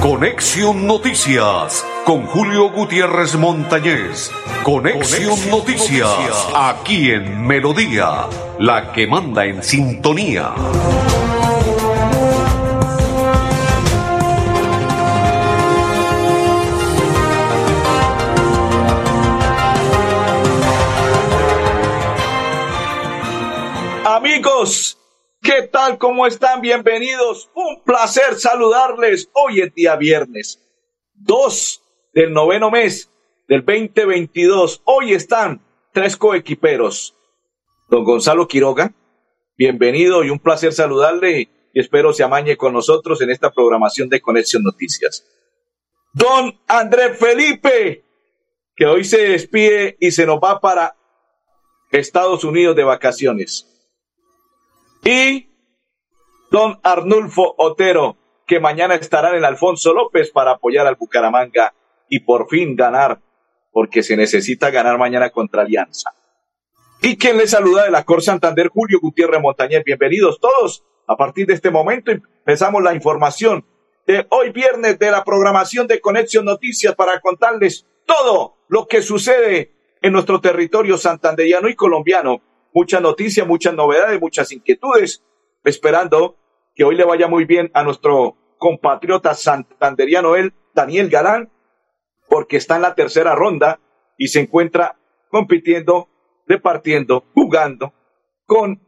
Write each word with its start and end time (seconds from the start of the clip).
Conexión 0.00 0.86
Noticias 0.86 1.84
con 2.04 2.26
Julio 2.26 2.70
Gutiérrez 2.70 3.34
Montañez. 3.34 4.30
Conexión, 4.62 5.50
Noticias, 5.50 6.48
aquí 6.54 7.10
en 7.10 7.44
Melodía, 7.44 8.26
la 8.60 8.92
que 8.92 9.08
manda 9.08 9.44
en 9.44 9.64
sintonía. 9.64 10.54
Amigos, 24.04 24.85
¿Qué 25.56 25.68
tal? 25.68 25.96
¿Cómo 25.96 26.26
están? 26.26 26.60
Bienvenidos. 26.60 27.50
Un 27.54 27.82
placer 27.82 28.34
saludarles. 28.38 29.30
Hoy 29.32 29.62
es 29.62 29.74
día 29.74 29.96
viernes 29.96 30.62
2 31.14 31.82
del 32.12 32.34
noveno 32.34 32.70
mes 32.70 33.10
del 33.48 33.64
2022. 33.64 34.82
Hoy 34.84 35.14
están 35.14 35.62
tres 35.94 36.18
coequiperos. 36.18 37.16
Don 37.88 38.04
Gonzalo 38.04 38.46
Quiroga, 38.46 38.92
bienvenido 39.56 40.24
y 40.24 40.28
un 40.28 40.40
placer 40.40 40.74
saludarle 40.74 41.48
y 41.72 41.80
espero 41.80 42.12
se 42.12 42.22
amañe 42.22 42.58
con 42.58 42.74
nosotros 42.74 43.22
en 43.22 43.30
esta 43.30 43.50
programación 43.50 44.10
de 44.10 44.20
Conexión 44.20 44.62
Noticias. 44.62 45.24
Don 46.12 46.60
André 46.68 47.14
Felipe, 47.14 48.04
que 48.76 48.84
hoy 48.84 49.04
se 49.04 49.22
despide 49.30 49.96
y 50.00 50.10
se 50.10 50.26
nos 50.26 50.36
va 50.36 50.60
para 50.60 50.96
Estados 51.92 52.44
Unidos 52.44 52.76
de 52.76 52.84
vacaciones 52.84 53.72
y 55.06 55.48
don 56.50 56.80
Arnulfo 56.82 57.54
Otero, 57.58 58.16
que 58.44 58.58
mañana 58.58 58.96
estará 58.96 59.36
en 59.36 59.44
Alfonso 59.44 59.94
López 59.94 60.32
para 60.32 60.52
apoyar 60.52 60.86
al 60.88 60.96
Bucaramanga 60.96 61.74
y 62.08 62.20
por 62.20 62.48
fin 62.48 62.74
ganar, 62.74 63.20
porque 63.70 64.02
se 64.02 64.16
necesita 64.16 64.70
ganar 64.70 64.98
mañana 64.98 65.30
contra 65.30 65.62
Alianza. 65.62 66.12
Y 67.02 67.16
quien 67.16 67.36
le 67.36 67.46
saluda 67.46 67.84
de 67.84 67.92
la 67.92 68.02
Cor 68.02 68.20
Santander, 68.20 68.68
Julio 68.68 68.98
Gutiérrez 69.00 69.40
Montañez. 69.40 69.84
Bienvenidos 69.84 70.40
todos. 70.40 70.84
A 71.06 71.16
partir 71.16 71.46
de 71.46 71.54
este 71.54 71.70
momento 71.70 72.10
empezamos 72.10 72.82
la 72.82 72.92
información 72.92 73.64
de 74.08 74.26
hoy 74.30 74.50
viernes 74.50 74.98
de 74.98 75.12
la 75.12 75.22
programación 75.22 75.86
de 75.86 76.00
Conexión 76.00 76.44
Noticias 76.44 76.96
para 76.96 77.20
contarles 77.20 77.86
todo 78.06 78.56
lo 78.66 78.88
que 78.88 79.02
sucede 79.02 79.72
en 80.02 80.12
nuestro 80.12 80.40
territorio 80.40 80.98
santanderiano 80.98 81.68
y 81.68 81.76
colombiano 81.76 82.40
muchas 82.76 83.00
noticias, 83.00 83.46
muchas 83.46 83.72
novedades, 83.72 84.20
muchas 84.20 84.52
inquietudes, 84.52 85.24
esperando 85.64 86.36
que 86.74 86.84
hoy 86.84 86.94
le 86.94 87.06
vaya 87.06 87.26
muy 87.26 87.46
bien 87.46 87.70
a 87.72 87.82
nuestro 87.82 88.36
compatriota 88.58 89.32
santanderiano, 89.32 90.36
él, 90.36 90.52
Daniel 90.74 91.08
Galán, 91.08 91.50
porque 92.28 92.58
está 92.58 92.76
en 92.76 92.82
la 92.82 92.94
tercera 92.94 93.34
ronda 93.34 93.80
y 94.18 94.28
se 94.28 94.40
encuentra 94.40 94.98
compitiendo, 95.30 96.10
repartiendo, 96.46 97.24
jugando 97.32 97.94
con 98.44 98.82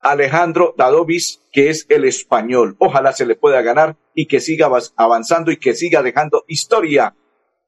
Alejandro 0.00 0.74
Dadovis, 0.76 1.44
que 1.52 1.68
es 1.68 1.86
el 1.90 2.04
español. 2.04 2.74
Ojalá 2.80 3.12
se 3.12 3.24
le 3.24 3.36
pueda 3.36 3.62
ganar 3.62 3.94
y 4.16 4.26
que 4.26 4.40
siga 4.40 4.68
avanzando 4.96 5.52
y 5.52 5.58
que 5.58 5.74
siga 5.74 6.02
dejando 6.02 6.44
historia 6.48 7.14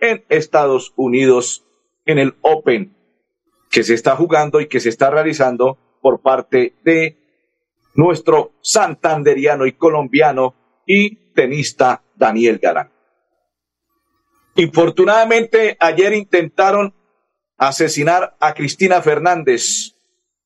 en 0.01 0.25
Estados 0.31 0.93
Unidos 0.97 1.65
en 2.07 2.19
el 2.19 2.35
Open 2.41 3.04
que 3.75 3.83
se 3.83 3.95
está 3.95 4.15
jugando 4.15 4.61
y 4.61 4.69
que 4.69 4.79
se 4.79 4.89
está 4.89 5.11
realizando 5.11 5.99
por 6.01 6.23
parte 6.23 6.77
de 6.85 7.19
nuestro 7.97 8.53
santanderiano 8.63 9.67
y 9.67 9.73
colombiano 9.73 10.55
y 10.87 11.33
tenista 11.33 12.05
Daniel 12.15 12.61
Galán. 12.63 12.93
Infortunadamente, 14.55 15.77
ayer 15.81 16.13
intentaron 16.13 16.95
asesinar 17.57 18.37
a 18.39 18.55
Cristina 18.55 19.03
Fernández, 19.03 19.97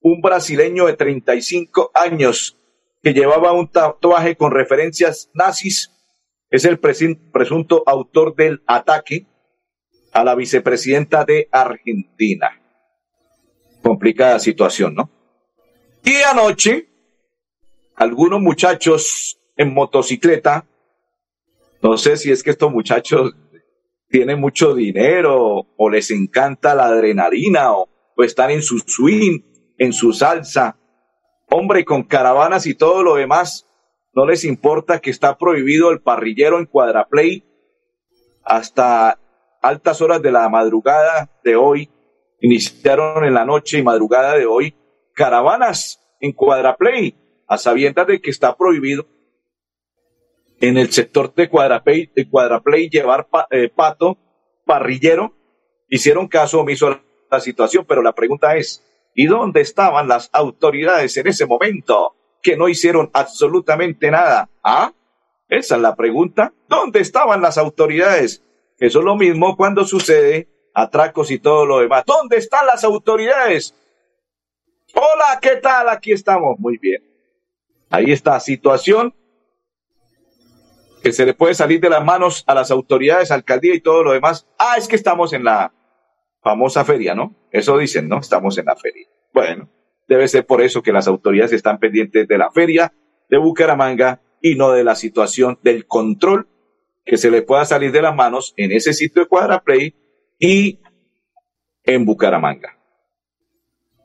un 0.00 0.22
brasileño 0.22 0.86
de 0.86 0.94
35 0.94 1.90
años 1.92 2.56
que 3.02 3.12
llevaba 3.12 3.52
un 3.52 3.70
tatuaje 3.70 4.36
con 4.36 4.52
referencias 4.52 5.28
nazis. 5.34 5.92
Es 6.48 6.64
el 6.64 6.78
presunto 6.78 7.82
autor 7.84 8.34
del 8.34 8.62
ataque 8.66 9.26
a 10.12 10.24
la 10.24 10.34
vicepresidenta 10.34 11.26
de 11.26 11.50
Argentina 11.52 12.57
complicada 13.82 14.38
situación, 14.38 14.94
¿no? 14.94 15.10
Y 16.04 16.14
anoche, 16.22 16.88
algunos 17.94 18.40
muchachos 18.40 19.38
en 19.56 19.74
motocicleta, 19.74 20.66
no 21.82 21.96
sé 21.96 22.16
si 22.16 22.30
es 22.30 22.42
que 22.42 22.50
estos 22.50 22.72
muchachos 22.72 23.34
tienen 24.08 24.40
mucho 24.40 24.74
dinero 24.74 25.66
o 25.76 25.90
les 25.90 26.10
encanta 26.10 26.74
la 26.74 26.86
adrenalina 26.86 27.72
o, 27.72 27.88
están 28.18 28.50
en 28.50 28.62
su 28.62 28.80
swing, 28.80 29.42
en 29.78 29.92
su 29.92 30.12
salsa, 30.12 30.76
hombre, 31.48 31.84
con 31.84 32.02
caravanas 32.02 32.66
y 32.66 32.74
todo 32.74 33.04
lo 33.04 33.14
demás, 33.14 33.68
no 34.12 34.26
les 34.26 34.44
importa 34.44 34.98
que 34.98 35.10
está 35.10 35.38
prohibido 35.38 35.92
el 35.92 36.00
parrillero 36.00 36.58
en 36.58 36.66
Cuadraplay 36.66 37.44
hasta 38.42 39.20
altas 39.62 40.00
horas 40.00 40.20
de 40.20 40.32
la 40.32 40.48
madrugada 40.48 41.30
de 41.44 41.54
hoy 41.54 41.90
iniciaron 42.40 43.24
en 43.24 43.34
la 43.34 43.44
noche 43.44 43.78
y 43.78 43.82
madrugada 43.82 44.36
de 44.36 44.46
hoy 44.46 44.74
caravanas 45.14 46.00
en 46.20 46.32
Cuadraplay, 46.32 47.14
a 47.46 47.58
sabiendas 47.58 48.06
de 48.06 48.20
que 48.20 48.30
está 48.30 48.56
prohibido 48.56 49.06
en 50.60 50.76
el 50.76 50.92
sector 50.92 51.34
de 51.34 51.48
Cuadraplay, 51.48 52.10
de 52.14 52.88
llevar 52.90 53.28
eh, 53.50 53.68
pato 53.68 54.18
parrillero. 54.64 55.34
Hicieron 55.88 56.28
caso 56.28 56.60
omiso 56.60 56.88
a 56.88 57.02
la 57.30 57.40
situación, 57.40 57.84
pero 57.88 58.02
la 58.02 58.12
pregunta 58.12 58.56
es, 58.56 58.84
¿y 59.14 59.26
dónde 59.26 59.60
estaban 59.60 60.08
las 60.08 60.28
autoridades 60.32 61.16
en 61.16 61.26
ese 61.26 61.46
momento 61.46 62.14
que 62.42 62.56
no 62.56 62.68
hicieron 62.68 63.10
absolutamente 63.12 64.10
nada? 64.10 64.50
¿Ah? 64.62 64.92
Esa 65.48 65.76
es 65.76 65.80
la 65.80 65.96
pregunta. 65.96 66.52
¿Dónde 66.68 67.00
estaban 67.00 67.40
las 67.40 67.56
autoridades? 67.56 68.44
Eso 68.78 68.98
es 68.98 69.04
lo 69.04 69.16
mismo 69.16 69.56
cuando 69.56 69.84
sucede 69.84 70.48
atracos 70.82 71.30
y 71.30 71.38
todo 71.38 71.66
lo 71.66 71.80
demás. 71.80 72.04
¿Dónde 72.06 72.36
están 72.36 72.66
las 72.66 72.84
autoridades? 72.84 73.74
Hola, 74.94 75.38
¿qué 75.40 75.56
tal? 75.56 75.88
Aquí 75.88 76.12
estamos. 76.12 76.58
Muy 76.58 76.78
bien. 76.78 77.02
Ahí 77.90 78.12
está, 78.12 78.38
situación 78.40 79.14
que 81.02 81.12
se 81.12 81.24
le 81.24 81.34
puede 81.34 81.54
salir 81.54 81.80
de 81.80 81.90
las 81.90 82.04
manos 82.04 82.44
a 82.46 82.54
las 82.54 82.70
autoridades, 82.70 83.30
alcaldía 83.30 83.74
y 83.74 83.80
todo 83.80 84.02
lo 84.02 84.12
demás. 84.12 84.46
Ah, 84.58 84.74
es 84.76 84.88
que 84.88 84.96
estamos 84.96 85.32
en 85.32 85.44
la 85.44 85.72
famosa 86.42 86.84
feria, 86.84 87.14
¿no? 87.14 87.34
Eso 87.50 87.78
dicen, 87.78 88.08
¿no? 88.08 88.18
Estamos 88.18 88.58
en 88.58 88.66
la 88.66 88.76
feria. 88.76 89.06
Bueno, 89.32 89.68
debe 90.08 90.26
ser 90.28 90.44
por 90.44 90.60
eso 90.60 90.82
que 90.82 90.92
las 90.92 91.06
autoridades 91.08 91.52
están 91.52 91.78
pendientes 91.78 92.26
de 92.26 92.38
la 92.38 92.50
feria 92.50 92.92
de 93.28 93.38
Bucaramanga 93.38 94.20
y 94.40 94.54
no 94.56 94.72
de 94.72 94.84
la 94.84 94.94
situación 94.94 95.58
del 95.62 95.86
control 95.86 96.48
que 97.04 97.16
se 97.16 97.30
le 97.30 97.42
pueda 97.42 97.64
salir 97.64 97.92
de 97.92 98.02
las 98.02 98.14
manos 98.14 98.54
en 98.56 98.72
ese 98.72 98.92
sitio 98.92 99.22
de 99.22 99.28
Cuadraplay 99.28 99.94
y 100.38 100.80
en 101.84 102.04
Bucaramanga. 102.04 102.78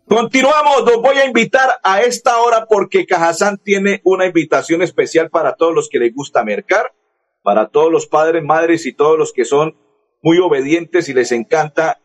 Continuamos, 0.08 0.84
los 0.86 1.02
voy 1.02 1.18
a 1.18 1.26
invitar 1.26 1.80
a 1.82 2.02
esta 2.02 2.38
hora 2.38 2.66
porque 2.68 3.06
Cajazán 3.06 3.58
tiene 3.58 4.02
una 4.04 4.26
invitación 4.26 4.82
especial 4.82 5.30
para 5.30 5.56
todos 5.56 5.74
los 5.74 5.90
que 5.90 6.00
les 6.00 6.14
gusta 6.14 6.44
mercar, 6.44 6.94
para 7.42 7.70
todos 7.70 7.92
los 7.92 8.08
padres, 8.08 8.44
madres 8.44 8.86
y 8.86 8.94
todos 8.94 9.18
los 9.18 9.32
que 9.32 9.46
son 9.46 9.78
muy 10.22 10.40
obedientes 10.40 11.10
y 11.10 11.14
les 11.14 11.32
encanta 11.32 12.02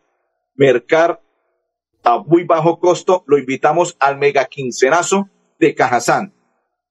mercar 0.55 1.21
a 2.03 2.19
muy 2.19 2.45
bajo 2.45 2.79
costo. 2.79 3.23
Lo 3.27 3.37
invitamos 3.37 3.95
al 3.99 4.17
mega 4.17 4.45
quincenazo 4.45 5.29
de 5.59 5.75
Cajazán. 5.75 6.33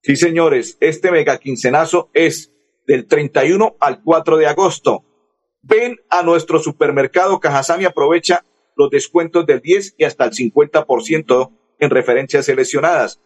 Sí, 0.02 0.16
señores, 0.16 0.76
este 0.80 1.10
mega 1.10 1.38
quincenazo 1.38 2.10
es 2.12 2.52
del 2.86 3.06
31 3.06 3.76
al 3.80 4.02
4 4.02 4.36
de 4.36 4.46
agosto. 4.46 5.04
Ven 5.62 5.96
a 6.08 6.22
nuestro 6.22 6.58
supermercado 6.58 7.40
Cajazán 7.40 7.82
y 7.82 7.84
aprovecha 7.84 8.44
los 8.76 8.90
descuentos 8.90 9.44
del 9.46 9.60
10 9.60 9.96
y 9.98 10.04
hasta 10.04 10.24
el 10.24 10.32
50% 10.32 11.52
en 11.80 11.90
referencias 11.90 12.46
seleccionadas. 12.46 13.20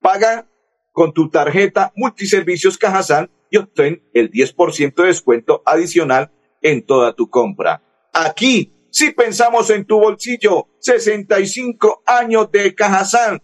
Paga 0.00 0.48
con 0.92 1.12
tu 1.12 1.28
tarjeta 1.28 1.92
Multiservicios 1.96 2.78
Cajazán 2.78 3.30
y 3.50 3.58
obtén 3.58 4.02
el 4.14 4.30
10% 4.30 4.94
de 4.94 5.06
descuento 5.06 5.62
adicional 5.66 6.32
en 6.62 6.84
toda 6.84 7.14
tu 7.14 7.28
compra. 7.28 7.82
Aquí, 8.12 8.72
si 8.90 9.10
pensamos 9.10 9.70
en 9.70 9.84
tu 9.84 9.98
bolsillo, 9.98 10.68
65 10.78 12.02
años 12.06 12.50
de 12.50 12.74
Cajazán. 12.74 13.42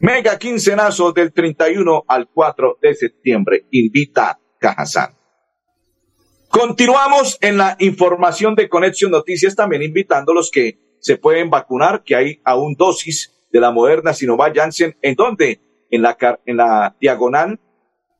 Mega 0.00 0.38
quincenazo 0.38 1.12
del 1.12 1.32
31 1.32 2.04
al 2.08 2.28
4 2.28 2.78
de 2.82 2.94
septiembre. 2.94 3.66
Invita 3.70 4.38
Cajazán. 4.58 5.21
Continuamos 6.52 7.38
en 7.40 7.56
la 7.56 7.76
información 7.78 8.54
de 8.54 8.68
Conexión 8.68 9.10
Noticias, 9.10 9.56
también 9.56 9.82
invitando 9.82 10.32
a 10.32 10.34
los 10.34 10.50
que 10.50 10.78
se 11.00 11.16
pueden 11.16 11.48
vacunar, 11.48 12.04
que 12.04 12.14
hay 12.14 12.42
aún 12.44 12.74
dosis 12.74 13.32
de 13.50 13.58
la 13.58 13.70
moderna 13.70 14.12
Sinovac 14.12 14.54
Janssen, 14.54 14.94
en 15.00 15.14
donde 15.14 15.62
en 15.90 16.02
la, 16.02 16.14
en 16.44 16.58
la 16.58 16.94
diagonal 17.00 17.58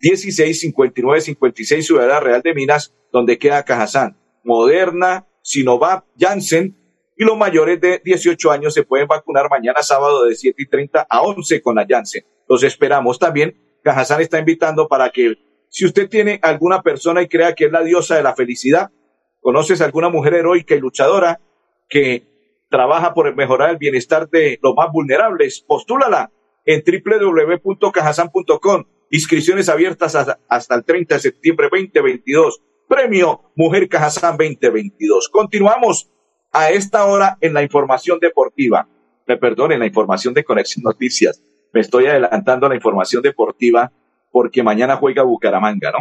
16 0.00 0.60
59 0.60 1.20
56 1.20 1.86
Ciudad 1.86 2.22
Real 2.22 2.40
de 2.40 2.54
Minas, 2.54 2.94
donde 3.12 3.36
queda 3.36 3.66
Cajazán. 3.66 4.16
Moderna, 4.44 5.26
Sinovac, 5.42 6.06
Janssen 6.18 6.74
y 7.18 7.24
los 7.24 7.36
mayores 7.36 7.82
de 7.82 8.00
18 8.02 8.50
años 8.50 8.72
se 8.72 8.82
pueden 8.82 9.08
vacunar 9.08 9.50
mañana 9.50 9.82
sábado 9.82 10.24
de 10.24 10.34
7 10.34 10.56
y 10.56 10.66
30 10.66 11.06
a 11.06 11.20
11 11.20 11.60
con 11.60 11.74
la 11.74 11.84
Janssen. 11.86 12.24
Los 12.48 12.62
esperamos 12.62 13.18
también. 13.18 13.78
Cajazán 13.82 14.22
está 14.22 14.38
invitando 14.38 14.88
para 14.88 15.10
que 15.10 15.34
si 15.72 15.86
usted 15.86 16.08
tiene 16.10 16.38
alguna 16.42 16.82
persona 16.82 17.22
y 17.22 17.28
crea 17.28 17.54
que 17.54 17.64
es 17.64 17.72
la 17.72 17.82
diosa 17.82 18.14
de 18.14 18.22
la 18.22 18.36
felicidad, 18.36 18.90
conoces 19.40 19.80
alguna 19.80 20.10
mujer 20.10 20.34
heroica 20.34 20.74
y 20.74 20.80
luchadora 20.80 21.40
que 21.88 22.26
trabaja 22.68 23.14
por 23.14 23.34
mejorar 23.34 23.70
el 23.70 23.78
bienestar 23.78 24.28
de 24.28 24.58
los 24.62 24.74
más 24.74 24.92
vulnerables, 24.92 25.64
postúlala 25.66 26.30
en 26.66 26.84
www.cajazán.com. 26.84 28.84
Inscripciones 29.10 29.70
abiertas 29.70 30.14
hasta 30.46 30.74
el 30.74 30.84
30 30.84 31.14
de 31.14 31.20
septiembre 31.20 31.68
2022. 31.72 32.60
Premio 32.86 33.40
Mujer 33.56 33.88
Cajazán 33.88 34.36
2022. 34.36 35.30
Continuamos 35.30 36.10
a 36.52 36.70
esta 36.70 37.06
hora 37.06 37.38
en 37.40 37.54
la 37.54 37.62
información 37.62 38.18
deportiva. 38.20 38.86
Me 39.26 39.38
perdonen, 39.38 39.78
la 39.78 39.86
información 39.86 40.34
de 40.34 40.44
Conexión 40.44 40.84
Noticias. 40.84 41.42
Me 41.72 41.80
estoy 41.80 42.08
adelantando 42.08 42.66
a 42.66 42.68
la 42.68 42.74
información 42.74 43.22
deportiva 43.22 43.90
porque 44.32 44.62
mañana 44.62 44.96
juega 44.96 45.22
Bucaramanga, 45.22 45.92
¿no? 45.92 45.98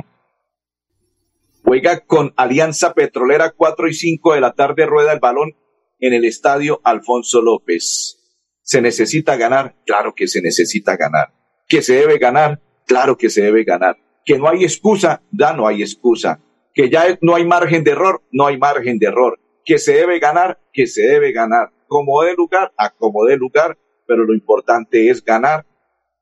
Juega 1.63 1.99
con 1.99 2.33
Alianza 2.37 2.93
Petrolera 2.93 3.51
4 3.51 3.87
y 3.87 3.93
5 3.93 4.33
de 4.33 4.41
la 4.41 4.53
tarde, 4.53 4.87
rueda 4.87 5.13
el 5.13 5.19
balón 5.19 5.55
en 5.99 6.13
el 6.13 6.25
estadio 6.25 6.81
Alfonso 6.83 7.41
López. 7.41 8.17
¿Se 8.63 8.81
necesita 8.81 9.35
ganar? 9.35 9.75
Claro 9.85 10.15
que 10.15 10.27
se 10.27 10.41
necesita 10.41 10.97
ganar. 10.97 11.33
¿Que 11.67 11.81
se 11.81 11.93
debe 11.93 12.17
ganar? 12.17 12.61
Claro 12.87 13.17
que 13.17 13.29
se 13.29 13.41
debe 13.41 13.63
ganar. 13.63 13.97
¿Que 14.25 14.37
no 14.37 14.47
hay 14.47 14.63
excusa? 14.63 15.21
Ya 15.31 15.53
no 15.53 15.67
hay 15.67 15.81
excusa. 15.81 16.41
¿Que 16.73 16.89
ya 16.89 17.17
no 17.21 17.35
hay 17.35 17.45
margen 17.45 17.83
de 17.83 17.91
error? 17.91 18.23
No 18.31 18.47
hay 18.47 18.57
margen 18.57 18.97
de 18.97 19.07
error. 19.07 19.39
¿Que 19.65 19.77
se 19.77 19.93
debe 19.93 20.19
ganar? 20.19 20.59
Que 20.73 20.87
se 20.87 21.01
debe 21.01 21.31
ganar. 21.31 21.71
Como 21.87 22.23
de 22.23 22.33
lugar, 22.33 22.71
a 22.77 22.89
como 22.91 23.25
de 23.25 23.37
lugar, 23.37 23.77
pero 24.07 24.23
lo 24.23 24.33
importante 24.33 25.09
es 25.09 25.23
ganar, 25.23 25.65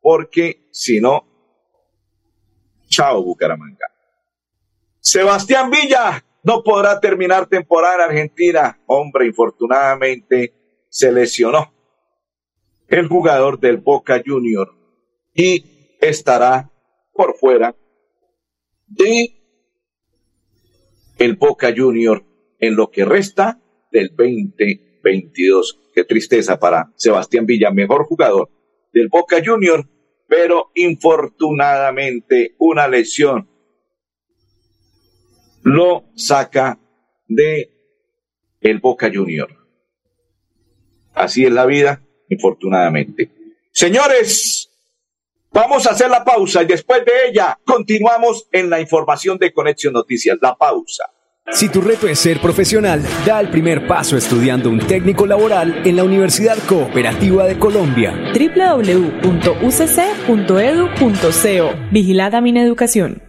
porque 0.01 0.67
si 0.71 0.99
no, 0.99 1.28
chao 2.89 3.23
Bucaramanga. 3.23 3.87
Sebastián 4.99 5.71
Villa 5.71 6.23
no 6.43 6.63
podrá 6.63 6.99
terminar 6.99 7.47
temporada 7.47 7.95
en 7.95 8.01
Argentina. 8.11 8.79
Hombre, 8.87 9.27
infortunadamente 9.27 10.53
se 10.89 11.11
lesionó 11.11 11.73
el 12.87 13.07
jugador 13.07 13.59
del 13.59 13.77
Boca 13.77 14.21
Junior 14.25 14.75
y 15.33 15.97
estará 16.01 16.71
por 17.13 17.35
fuera 17.35 17.75
de 18.87 19.35
el 21.17 21.35
Boca 21.35 21.73
Junior 21.75 22.25
en 22.59 22.75
lo 22.75 22.89
que 22.89 23.05
resta 23.05 23.61
del 23.91 24.15
2022. 24.15 25.79
Qué 25.93 26.03
tristeza 26.03 26.59
para 26.59 26.91
Sebastián 26.95 27.45
Villa, 27.45 27.71
mejor 27.71 28.05
jugador 28.05 28.49
del 28.93 29.09
Boca 29.09 29.37
Junior, 29.45 29.87
pero 30.29 30.69
infortunadamente 30.75 32.55
una 32.59 32.87
lesión 32.87 33.49
lo 35.63 36.05
saca 36.15 36.79
de 37.27 37.71
el 38.61 38.77
Boca 38.77 39.09
Junior. 39.13 39.49
Así 41.13 41.45
es 41.45 41.51
la 41.51 41.65
vida, 41.65 42.01
infortunadamente. 42.29 43.31
Señores, 43.71 44.69
vamos 45.51 45.87
a 45.87 45.91
hacer 45.91 46.09
la 46.09 46.23
pausa 46.23 46.61
y 46.61 46.67
después 46.67 47.03
de 47.03 47.29
ella 47.29 47.59
continuamos 47.65 48.47
en 48.51 48.69
la 48.69 48.79
información 48.79 49.37
de 49.39 49.51
Conexión 49.51 49.93
Noticias. 49.93 50.37
La 50.41 50.55
pausa. 50.55 51.11
Si 51.51 51.67
tu 51.67 51.81
reto 51.81 52.07
es 52.07 52.19
ser 52.19 52.39
profesional, 52.39 53.01
da 53.25 53.39
el 53.39 53.49
primer 53.49 53.87
paso 53.87 54.15
estudiando 54.15 54.69
un 54.69 54.79
técnico 54.79 55.25
laboral 55.25 55.81
en 55.85 55.95
la 55.95 56.03
Universidad 56.03 56.57
Cooperativa 56.67 57.45
de 57.45 57.57
Colombia. 57.57 58.13
www.ucc.edu.co 58.33 59.29
Vigilada 61.91 62.39
mi 62.41 62.57
educación. 62.57 63.28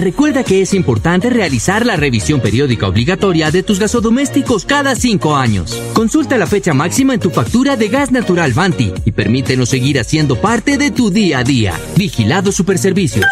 Recuerda 0.00 0.44
que 0.44 0.62
es 0.62 0.72
importante 0.72 1.28
realizar 1.28 1.84
la 1.84 1.94
revisión 1.94 2.40
periódica 2.40 2.88
obligatoria 2.88 3.50
de 3.50 3.62
tus 3.62 3.78
gasodomésticos 3.78 4.64
cada 4.64 4.94
cinco 4.94 5.36
años. 5.36 5.78
Consulta 5.92 6.38
la 6.38 6.46
fecha 6.46 6.72
máxima 6.72 7.12
en 7.12 7.20
tu 7.20 7.28
factura 7.28 7.76
de 7.76 7.88
gas 7.88 8.10
natural 8.10 8.54
Vanti 8.54 8.94
y 9.04 9.12
permítenos 9.12 9.68
seguir 9.68 10.00
haciendo 10.00 10.36
parte 10.36 10.78
de 10.78 10.90
tu 10.90 11.10
día 11.10 11.40
a 11.40 11.44
día. 11.44 11.78
Vigilado 11.96 12.50
Superservicios. 12.50 13.26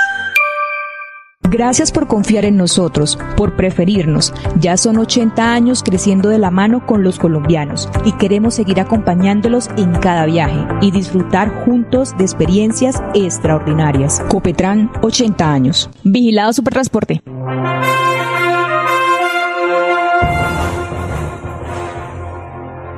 Gracias 1.50 1.93
por 1.93 2.06
confiar 2.06 2.45
en 2.45 2.59
nosotros, 2.59 3.19
por 3.35 3.56
preferirnos. 3.56 4.35
Ya 4.61 4.77
son 4.77 4.99
80 4.99 5.50
años 5.50 5.83
creciendo 5.83 6.29
de 6.29 6.39
la 6.39 6.50
mano 6.50 6.85
con 6.85 7.03
los 7.03 7.19
colombianos 7.19 7.89
y 8.05 8.12
queremos 8.12 8.55
seguir 8.55 8.81
acompañándolos 8.81 9.71
en 9.79 9.93
cada 9.93 10.27
viaje 10.27 10.67
y 10.83 10.91
disfrutar 10.91 11.65
juntos 11.65 12.15
de 12.19 12.25
experiencias 12.25 13.03
extraordinarias. 13.15 14.21
Copetran, 14.29 14.93
80 15.00 15.50
años. 15.50 15.89
Vigilado 16.05 16.53
Supertransporte. 16.53 17.23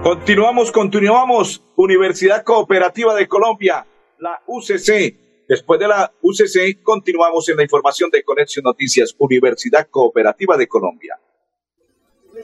Continuamos, 0.02 0.72
continuamos. 0.72 1.62
Universidad 1.76 2.42
Cooperativa 2.42 3.14
de 3.14 3.28
Colombia, 3.28 3.86
la 4.18 4.40
UCC 4.48 5.29
Después 5.50 5.80
de 5.80 5.88
la 5.88 6.12
UCC, 6.22 6.80
continuamos 6.80 7.48
en 7.48 7.56
la 7.56 7.64
información 7.64 8.08
de 8.08 8.22
Conexión 8.22 8.62
Noticias, 8.62 9.12
Universidad 9.18 9.88
Cooperativa 9.90 10.56
de 10.56 10.68
Colombia. 10.68 11.18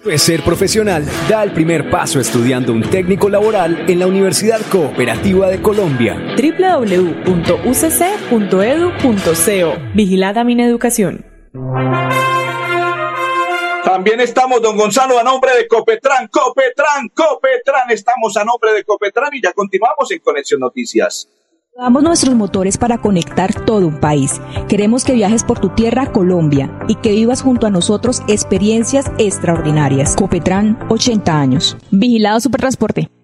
Puede 0.02 0.18
ser 0.18 0.42
profesional, 0.42 1.04
da 1.28 1.44
el 1.44 1.52
primer 1.52 1.88
paso 1.88 2.18
estudiando 2.18 2.72
un 2.72 2.82
técnico 2.82 3.28
laboral 3.28 3.88
en 3.88 4.00
la 4.00 4.08
Universidad 4.08 4.60
Cooperativa 4.72 5.48
de 5.48 5.62
Colombia. 5.62 6.16
www.ucc.edu.co 6.36 7.52
Vigilada 9.94 10.42
mi 10.42 10.60
educación. 10.60 11.24
También 13.84 14.18
estamos, 14.18 14.60
don 14.60 14.76
Gonzalo, 14.76 15.16
a 15.16 15.22
nombre 15.22 15.56
de 15.56 15.68
Copetran, 15.68 16.26
Copetran, 16.26 17.08
Copetran. 17.14 17.88
Estamos 17.88 18.36
a 18.36 18.44
nombre 18.44 18.72
de 18.72 18.82
Copetran 18.82 19.32
y 19.32 19.40
ya 19.40 19.52
continuamos 19.52 20.10
en 20.10 20.18
Conexión 20.18 20.58
Noticias. 20.58 21.28
Damos 21.76 22.02
nuestros 22.02 22.34
motores 22.34 22.78
para 22.78 22.96
conectar 22.96 23.52
todo 23.66 23.86
un 23.86 24.00
país. 24.00 24.40
Queremos 24.66 25.04
que 25.04 25.12
viajes 25.12 25.44
por 25.44 25.58
tu 25.58 25.68
tierra, 25.68 26.10
Colombia, 26.10 26.70
y 26.88 26.94
que 26.94 27.12
vivas 27.12 27.42
junto 27.42 27.66
a 27.66 27.70
nosotros 27.70 28.22
experiencias 28.28 29.12
extraordinarias. 29.18 30.16
Copetran, 30.16 30.78
80 30.88 31.38
años. 31.38 31.76
Vigilado 31.90 32.40
Supertransporte. 32.40 33.10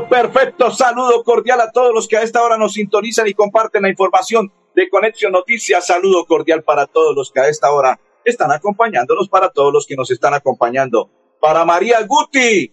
Perfecto. 0.00 0.70
Saludo 0.70 1.22
cordial 1.22 1.60
a 1.60 1.70
todos 1.70 1.92
los 1.92 2.08
que 2.08 2.16
a 2.16 2.22
esta 2.22 2.42
hora 2.42 2.56
nos 2.56 2.74
sintonizan 2.74 3.28
y 3.28 3.34
comparten 3.34 3.82
la 3.82 3.90
información 3.90 4.52
de 4.74 4.88
Conexión 4.88 5.32
Noticias. 5.32 5.86
Saludo 5.86 6.24
cordial 6.24 6.62
para 6.62 6.86
todos 6.86 7.14
los 7.14 7.30
que 7.30 7.40
a 7.40 7.48
esta 7.48 7.70
hora 7.72 8.00
están 8.24 8.52
acompañándonos, 8.52 9.28
para 9.28 9.50
todos 9.50 9.72
los 9.72 9.86
que 9.86 9.96
nos 9.96 10.10
están 10.10 10.34
acompañando. 10.34 11.10
Para 11.40 11.64
María 11.64 12.00
Guti, 12.06 12.72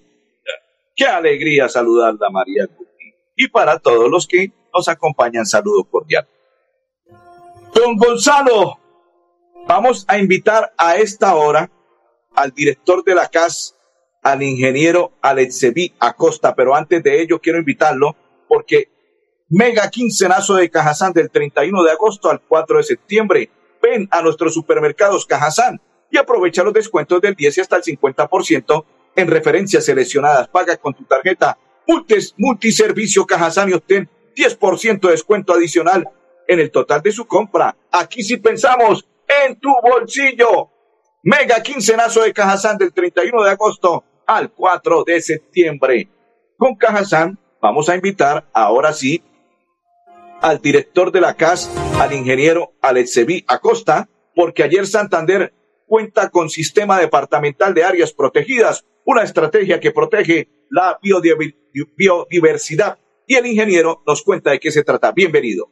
qué 0.95 1.05
alegría 1.05 1.67
saludarla, 1.67 2.29
María 2.29 2.65
Guti. 2.65 3.13
Y 3.35 3.47
para 3.49 3.79
todos 3.79 4.09
los 4.09 4.27
que 4.27 4.51
nos 4.73 4.88
acompañan, 4.88 5.45
saludo 5.45 5.83
cordial. 5.85 6.27
Don 7.73 7.97
Gonzalo, 7.97 8.79
vamos 9.67 10.05
a 10.07 10.17
invitar 10.17 10.73
a 10.77 10.97
esta 10.97 11.35
hora 11.35 11.69
al 12.35 12.51
director 12.51 13.03
de 13.03 13.15
la 13.15 13.27
CAS, 13.27 13.75
al 14.21 14.43
ingeniero 14.43 15.13
Alexevi 15.21 15.93
Acosta, 15.99 16.55
pero 16.55 16.75
antes 16.75 17.01
de 17.03 17.21
ello 17.21 17.39
quiero 17.39 17.59
invitarlo 17.59 18.15
porque 18.47 18.89
mega 19.49 19.89
quincenazo 19.89 20.55
de 20.55 20.69
Cajazán 20.69 21.13
del 21.13 21.29
31 21.29 21.83
de 21.83 21.91
agosto 21.91 22.29
al 22.29 22.41
4 22.41 22.77
de 22.77 22.83
septiembre. 22.83 23.49
Ven 23.81 24.07
a 24.11 24.21
nuestros 24.21 24.53
supermercados 24.53 25.25
Cajazán 25.25 25.79
y 26.11 26.17
aprovecha 26.17 26.63
los 26.63 26.73
descuentos 26.73 27.21
del 27.21 27.35
10 27.35 27.57
y 27.57 27.61
hasta 27.61 27.77
el 27.77 27.83
50% 27.83 28.85
en 29.15 29.27
referencias 29.27 29.85
seleccionadas. 29.85 30.47
Paga 30.49 30.77
con 30.77 30.93
tu 30.93 31.03
tarjeta 31.05 31.57
Multes, 31.88 32.35
Multiservicio 32.38 33.25
Cajazán 33.25 33.69
y 33.69 33.73
obtén 33.73 34.09
10% 34.35 34.99
de 34.99 35.11
descuento 35.11 35.53
adicional 35.53 36.07
en 36.47 36.59
el 36.59 36.71
total 36.71 37.01
de 37.01 37.11
su 37.11 37.25
compra. 37.25 37.75
Aquí 37.91 38.23
sí 38.23 38.38
pensamos 38.38 39.07
en 39.45 39.59
tu 39.59 39.69
bolsillo. 39.81 40.69
Mega 41.23 41.61
quincenazo 41.61 42.21
de 42.21 42.33
Cajazán 42.33 42.77
del 42.77 42.93
31 42.93 43.43
de 43.43 43.51
agosto 43.51 44.03
al 44.29 44.51
4 44.51 45.03
de 45.05 45.21
septiembre. 45.21 46.07
Con 46.55 46.75
Cajazán 46.75 47.39
vamos 47.59 47.89
a 47.89 47.95
invitar 47.95 48.48
ahora 48.53 48.93
sí 48.93 49.24
al 50.39 50.62
director 50.62 51.12
de 51.12 51.19
la 51.19 51.33
CAS, 51.33 51.67
al 52.00 52.13
ingeniero 52.13 52.74
Alexevi 52.79 53.43
Acosta, 53.48 54.07
porque 54.36 54.62
ayer 54.62 54.86
Santander 54.86 55.51
cuenta 55.88 56.29
con 56.29 56.51
sistema 56.51 57.00
departamental 57.00 57.74
de 57.74 57.83
áreas 57.83 58.13
protegidas, 58.13 58.86
una 59.03 59.24
estrategia 59.24 59.79
que 59.79 59.91
protege 59.91 60.48
la 60.69 61.00
biodiversidad. 61.01 63.00
Y 63.25 63.33
el 63.33 63.48
ingeniero 63.48 64.03
nos 64.05 64.21
cuenta 64.21 64.51
de 64.51 64.59
qué 64.59 64.71
se 64.71 64.83
trata. 64.83 65.12
Bienvenido. 65.12 65.71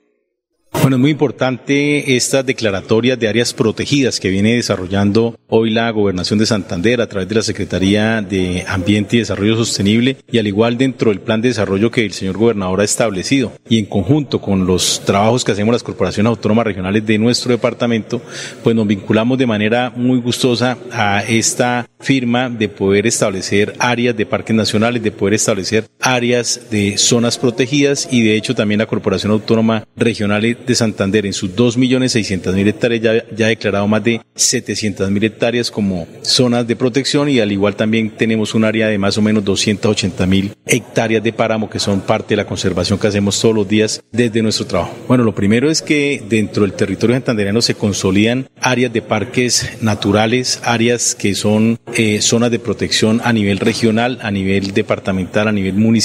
Bueno, 0.82 0.96
es 0.96 1.02
muy 1.02 1.12
importante 1.12 2.16
estas 2.16 2.46
declaratorias 2.46 3.20
de 3.20 3.28
áreas 3.28 3.54
protegidas 3.54 4.20
que 4.20 4.30
viene 4.30 4.56
desarrollando 4.56 5.38
hoy 5.48 5.70
la 5.70 5.90
Gobernación 5.92 6.40
de 6.40 6.46
Santander 6.46 7.02
a 7.02 7.08
través 7.08 7.28
de 7.28 7.36
la 7.36 7.42
Secretaría 7.42 8.22
de 8.22 8.64
Ambiente 8.68 9.18
y 9.18 9.20
Desarrollo 9.20 9.58
Sostenible 9.58 10.18
y 10.32 10.38
al 10.38 10.48
igual 10.48 10.78
dentro 10.78 11.10
del 11.10 11.20
plan 11.20 11.42
de 11.42 11.50
desarrollo 11.50 11.92
que 11.92 12.06
el 12.06 12.14
señor 12.14 12.38
gobernador 12.38 12.80
ha 12.80 12.86
establecido. 12.86 13.52
Y 13.68 13.80
en 13.80 13.86
conjunto 13.86 14.40
con 14.40 14.66
los 14.66 15.02
trabajos 15.04 15.44
que 15.44 15.52
hacemos 15.52 15.74
las 15.74 15.84
corporaciones 15.84 16.30
autónomas 16.30 16.66
regionales 16.66 17.06
de 17.06 17.18
nuestro 17.18 17.52
departamento, 17.52 18.22
pues 18.64 18.76
nos 18.76 18.88
vinculamos 18.88 19.38
de 19.38 19.48
manera 19.48 19.92
muy 19.94 20.20
gustosa 20.20 20.78
a 20.92 21.22
esta 21.24 21.88
firma 22.00 22.50
de 22.50 22.70
poder 22.70 23.08
establecer 23.08 23.74
áreas 23.80 24.16
de 24.16 24.26
parques 24.26 24.56
nacionales, 24.56 25.04
de 25.04 25.12
poder 25.12 25.34
establecer 25.34 25.86
áreas 26.08 26.62
de 26.72 26.98
zonas 26.98 27.38
protegidas 27.38 28.08
y 28.10 28.22
de 28.22 28.38
hecho 28.38 28.56
también 28.56 28.80
la 28.80 28.86
Corporación 28.86 29.34
Autónoma 29.34 29.86
Regional 29.98 30.58
de 30.66 30.76
Santander 30.76 31.26
en 31.26 31.34
sus 31.34 31.54
2.600.000 31.54 32.68
hectáreas 32.68 33.02
ya, 33.02 33.46
ha 33.46 33.50
declarado 33.50 33.88
más 33.88 34.04
de 34.04 34.22
700.000 34.36 35.24
hectáreas 35.24 35.70
como 35.70 36.08
zonas 36.22 36.66
de 36.66 36.78
protección 36.78 37.28
y 37.28 37.42
al 37.42 37.52
igual 37.52 37.76
también 37.76 38.12
tenemos 38.12 38.56
un 38.56 38.64
área 38.64 38.88
de 38.88 38.98
más 38.98 39.18
o 39.18 39.22
menos 39.22 39.44
280.000 39.44 40.54
hectáreas 40.66 41.22
de 41.22 41.34
páramo 41.34 41.70
que 41.70 41.80
son 41.80 42.00
parte 42.00 42.30
de 42.30 42.38
la 42.38 42.48
conservación 42.48 42.98
que 42.98 43.08
hacemos 43.08 43.40
todos 43.42 43.56
los 43.56 43.68
días 43.68 44.02
desde 44.12 44.42
nuestro 44.42 44.66
trabajo. 44.66 44.96
Bueno, 45.10 45.26
lo 45.26 45.36
primero 45.36 45.70
es 45.70 45.82
que 45.82 46.24
dentro 46.30 46.64
del 46.64 46.74
territorio 46.74 47.18
santandereano 47.18 47.62
se 47.62 47.76
consolidan 47.76 48.48
áreas 48.62 48.94
de 48.94 49.02
parques 49.02 49.78
naturales, 49.82 50.62
áreas 50.64 51.16
que 51.16 51.36
son 51.36 51.80
eh, 51.96 52.22
zonas 52.22 52.52
de 52.52 52.60
protección 52.60 53.20
a 53.26 53.34
nivel 53.34 53.60
regional, 53.60 54.20
a 54.22 54.32
nivel 54.32 54.74
departamental, 54.74 55.50
a 55.50 55.52
nivel 55.52 55.74
municipal 55.74 55.97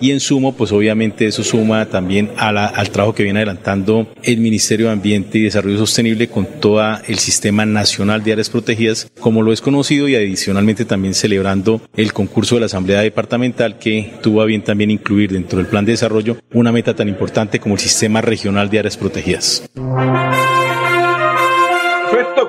y 0.00 0.10
en 0.10 0.20
sumo, 0.20 0.54
pues 0.54 0.72
obviamente 0.72 1.26
eso 1.26 1.44
suma 1.44 1.86
también 1.86 2.30
al 2.36 2.90
trabajo 2.90 3.14
que 3.14 3.22
viene 3.22 3.40
adelantando 3.40 4.06
el 4.22 4.38
Ministerio 4.38 4.86
de 4.86 4.92
Ambiente 4.92 5.38
y 5.38 5.42
Desarrollo 5.42 5.78
Sostenible 5.78 6.28
con 6.28 6.46
todo 6.60 6.74
el 7.06 7.18
Sistema 7.18 7.64
Nacional 7.64 8.22
de 8.22 8.32
Áreas 8.32 8.50
Protegidas, 8.50 9.10
como 9.20 9.42
lo 9.42 9.52
es 9.52 9.60
conocido, 9.60 10.08
y 10.08 10.16
adicionalmente 10.16 10.84
también 10.84 11.14
celebrando 11.14 11.80
el 11.96 12.12
concurso 12.12 12.56
de 12.56 12.60
la 12.60 12.66
Asamblea 12.66 13.00
Departamental 13.00 13.78
que 13.78 14.14
tuvo 14.22 14.42
a 14.42 14.44
bien 14.44 14.64
también 14.64 14.90
incluir 14.90 15.32
dentro 15.32 15.58
del 15.58 15.66
plan 15.66 15.84
de 15.84 15.92
desarrollo 15.92 16.36
una 16.52 16.72
meta 16.72 16.94
tan 16.94 17.08
importante 17.08 17.60
como 17.60 17.74
el 17.74 17.80
Sistema 17.80 18.20
Regional 18.20 18.70
de 18.70 18.78
Áreas 18.78 18.96
Protegidas. 18.96 19.68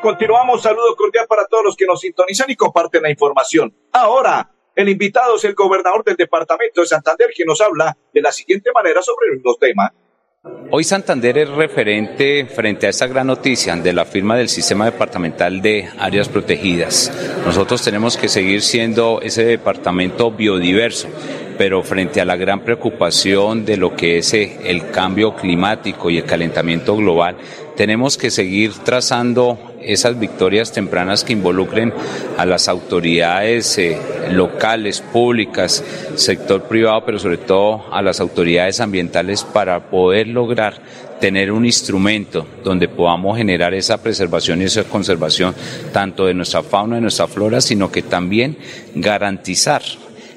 Continuamos. 0.06 0.62
Saludo 0.62 0.96
cordial 0.96 1.26
para 1.28 1.48
todos 1.48 1.64
los 1.64 1.76
que 1.76 1.88
nos 1.88 2.00
sintonizan 2.00 2.52
y 2.52 2.56
comparten 2.56 3.02
la 3.02 3.10
información. 3.10 3.74
Ahora, 3.92 4.55
el 4.76 4.90
invitado 4.90 5.38
es 5.38 5.44
el 5.46 5.56
gobernador 5.56 6.04
del 6.04 6.16
departamento 6.16 6.82
de 6.82 6.88
Santander, 6.88 7.30
que 7.36 7.46
nos 7.46 7.62
habla 7.62 7.98
de 8.14 8.22
la 8.22 8.32
siguiente 8.32 8.72
manera 8.74 9.02
sobre 9.02 9.40
los 9.44 9.58
temas 9.58 9.92
Hoy 10.70 10.84
Santander 10.84 11.38
es 11.40 11.50
referente 11.50 12.46
frente 12.46 12.86
a 12.86 12.90
esta 12.90 13.08
gran 13.08 13.28
noticia 13.28 13.76
de 13.76 13.94
la 13.94 14.06
firma 14.06 14.36
del 14.36 14.50
sistema 14.50 14.86
departamental 14.86 15.62
de 15.62 15.90
áreas 15.98 16.30
protegidas. 16.30 17.12
Nosotros 17.46 17.84
tenemos 17.84 18.16
que 18.18 18.28
seguir 18.28 18.62
siendo 18.62 19.22
ese 19.22 19.44
departamento 19.44 20.32
biodiverso 20.32 21.08
pero 21.58 21.84
frente 21.84 22.22
a 22.22 22.26
la 22.26 22.36
gran 22.36 22.62
preocupación 22.62 23.66
de 23.66 23.78
lo 23.78 23.96
que 23.96 24.18
es 24.18 24.34
eh, 24.34 24.58
el 24.66 24.90
cambio 24.92 25.36
climático 25.36 26.10
y 26.10 26.18
el 26.18 26.26
calentamiento 26.26 26.96
global, 26.96 27.38
tenemos 27.76 28.18
que 28.18 28.32
seguir 28.32 28.74
trazando 28.84 29.76
esas 29.82 30.18
victorias 30.18 30.72
tempranas 30.72 31.24
que 31.24 31.34
involucren 31.34 31.94
a 32.38 32.46
las 32.46 32.68
autoridades 32.68 33.78
eh, 33.78 33.98
locales, 34.32 35.02
públicas, 35.02 35.84
sector 36.16 36.64
privado, 36.64 37.04
pero 37.06 37.20
sobre 37.20 37.38
todo 37.38 37.86
a 37.92 38.02
las 38.02 38.20
autoridades 38.20 38.80
ambientales 38.80 39.44
para 39.44 39.90
poder 39.90 40.28
lograr 40.28 40.82
tener 41.20 41.52
un 41.52 41.66
instrumento 41.66 42.46
donde 42.64 42.88
podamos 42.88 43.38
generar 43.38 43.74
esa 43.74 44.02
preservación 44.02 44.62
y 44.62 44.66
esa 44.66 44.84
conservación 44.84 45.56
tanto 45.94 46.26
de 46.26 46.34
nuestra 46.34 46.62
fauna, 46.64 46.96
de 46.96 47.02
nuestra 47.02 47.28
flora, 47.28 47.62
sino 47.62 47.92
que 47.92 48.02
también 48.02 48.58
garantizar 48.96 49.82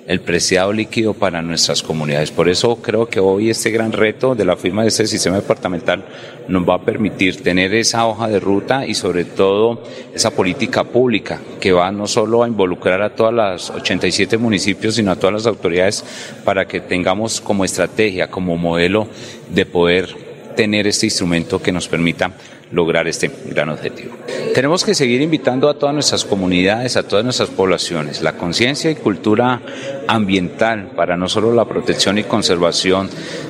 el 0.08 0.20
preciado 0.22 0.72
líquido 0.72 1.12
para 1.12 1.42
nuestras 1.42 1.82
comunidades. 1.82 2.30
Por 2.30 2.48
eso 2.48 2.76
creo 2.76 3.06
que 3.10 3.20
hoy 3.20 3.50
este 3.50 3.70
gran 3.70 3.92
reto 3.92 4.34
de 4.34 4.46
la 4.46 4.56
firma 4.56 4.80
de 4.80 4.88
este 4.88 5.06
sistema 5.06 5.36
departamental 5.36 6.02
nos 6.48 6.66
va 6.66 6.76
a 6.76 6.82
permitir 6.82 7.42
tener 7.42 7.74
esa 7.74 8.06
hoja 8.06 8.26
de 8.26 8.40
ruta 8.40 8.86
y 8.86 8.94
sobre 8.94 9.26
todo 9.26 9.84
esa 10.14 10.30
política 10.30 10.84
pública 10.84 11.40
que 11.60 11.72
va 11.72 11.92
no 11.92 12.06
solo 12.06 12.42
a 12.42 12.48
involucrar 12.48 13.02
a 13.02 13.14
todas 13.14 13.34
las 13.34 13.68
87 13.68 14.38
municipios, 14.38 14.94
sino 14.94 15.12
a 15.12 15.16
todas 15.16 15.34
las 15.34 15.46
autoridades 15.46 16.02
para 16.42 16.66
que 16.66 16.80
tengamos 16.80 17.42
como 17.42 17.66
estrategia, 17.66 18.30
como 18.30 18.56
modelo 18.56 19.08
de 19.50 19.66
poder 19.66 20.08
tener 20.56 20.86
este 20.86 21.04
instrumento 21.04 21.60
que 21.60 21.70
nos 21.70 21.86
permita 21.86 22.32
lograr 22.72 23.08
este 23.08 23.30
gran 23.46 23.68
objetivo. 23.68 24.16
Tenemos 24.54 24.84
que 24.84 24.94
seguir 24.94 25.22
invitando 25.22 25.68
a 25.68 25.78
todas 25.78 25.94
nuestras 25.94 26.24
comunidades, 26.24 26.96
a 26.96 27.02
todas 27.02 27.24
nuestras 27.24 27.48
poblaciones, 27.50 28.22
la 28.22 28.32
conciencia 28.32 28.90
y 28.90 28.94
cultura 28.96 29.60
ambiental 30.08 30.92
para 30.96 31.16
no 31.16 31.28
solo 31.28 31.52
la 31.54 31.66
protección 31.66 32.18
y 32.18 32.24
conservación 32.24 33.08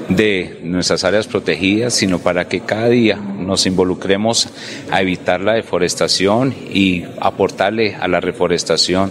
de 0.08 0.58
nuestras 0.62 1.04
áreas 1.04 1.26
protegidas, 1.26 1.94
sino 1.94 2.18
para 2.18 2.48
que 2.48 2.60
cada 2.60 2.88
día 2.88 3.16
nos 3.16 3.64
involucremos 3.66 4.48
a 4.90 5.00
evitar 5.00 5.40
la 5.40 5.54
deforestación 5.54 6.54
y 6.70 7.04
aportarle 7.20 7.94
a 7.94 8.08
la 8.08 8.20
reforestación 8.20 9.10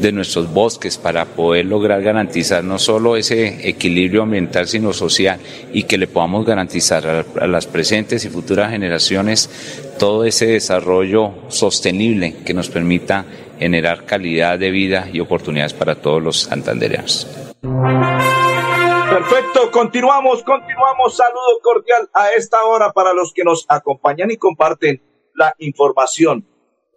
de 0.00 0.12
nuestros 0.12 0.52
bosques 0.52 0.98
para 0.98 1.24
poder 1.24 1.66
lograr 1.66 2.02
garantizar 2.02 2.64
no 2.64 2.78
solo 2.78 3.16
ese 3.16 3.68
equilibrio 3.68 4.24
ambiental, 4.24 4.66
sino 4.66 4.92
social 4.92 5.38
y 5.72 5.84
que 5.84 5.98
le 5.98 6.08
podamos 6.08 6.44
garantizar 6.44 7.24
a 7.40 7.46
las 7.46 7.66
presentes 7.66 8.24
y 8.24 8.28
futuras 8.28 8.72
generaciones 8.72 9.48
todo 9.98 10.24
ese 10.24 10.46
desarrollo 10.46 11.32
sostenible 11.48 12.36
que 12.44 12.54
nos 12.54 12.68
permita 12.68 13.24
generar 13.58 14.04
calidad 14.04 14.58
de 14.58 14.70
vida 14.70 15.08
y 15.12 15.20
oportunidades 15.20 15.74
para 15.74 15.96
todos 15.96 16.22
los 16.22 16.40
santandereanos. 16.42 17.26
Perfecto, 19.10 19.70
continuamos, 19.70 20.42
continuamos. 20.42 21.16
Saludo 21.16 21.60
cordial 21.62 22.08
a 22.12 22.30
esta 22.30 22.64
hora 22.64 22.92
para 22.92 23.12
los 23.12 23.32
que 23.32 23.42
nos 23.42 23.64
acompañan 23.68 24.30
y 24.30 24.36
comparten 24.36 25.02
la 25.34 25.54
información. 25.58 26.46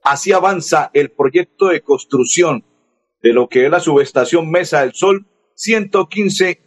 Así 0.03 0.31
avanza 0.31 0.89
el 0.93 1.11
proyecto 1.11 1.67
de 1.67 1.81
construcción 1.81 2.65
de 3.21 3.33
lo 3.33 3.47
que 3.47 3.65
es 3.65 3.71
la 3.71 3.79
subestación 3.79 4.49
Mesa 4.49 4.81
del 4.81 4.93
Sol 4.93 5.25
115 5.55 6.59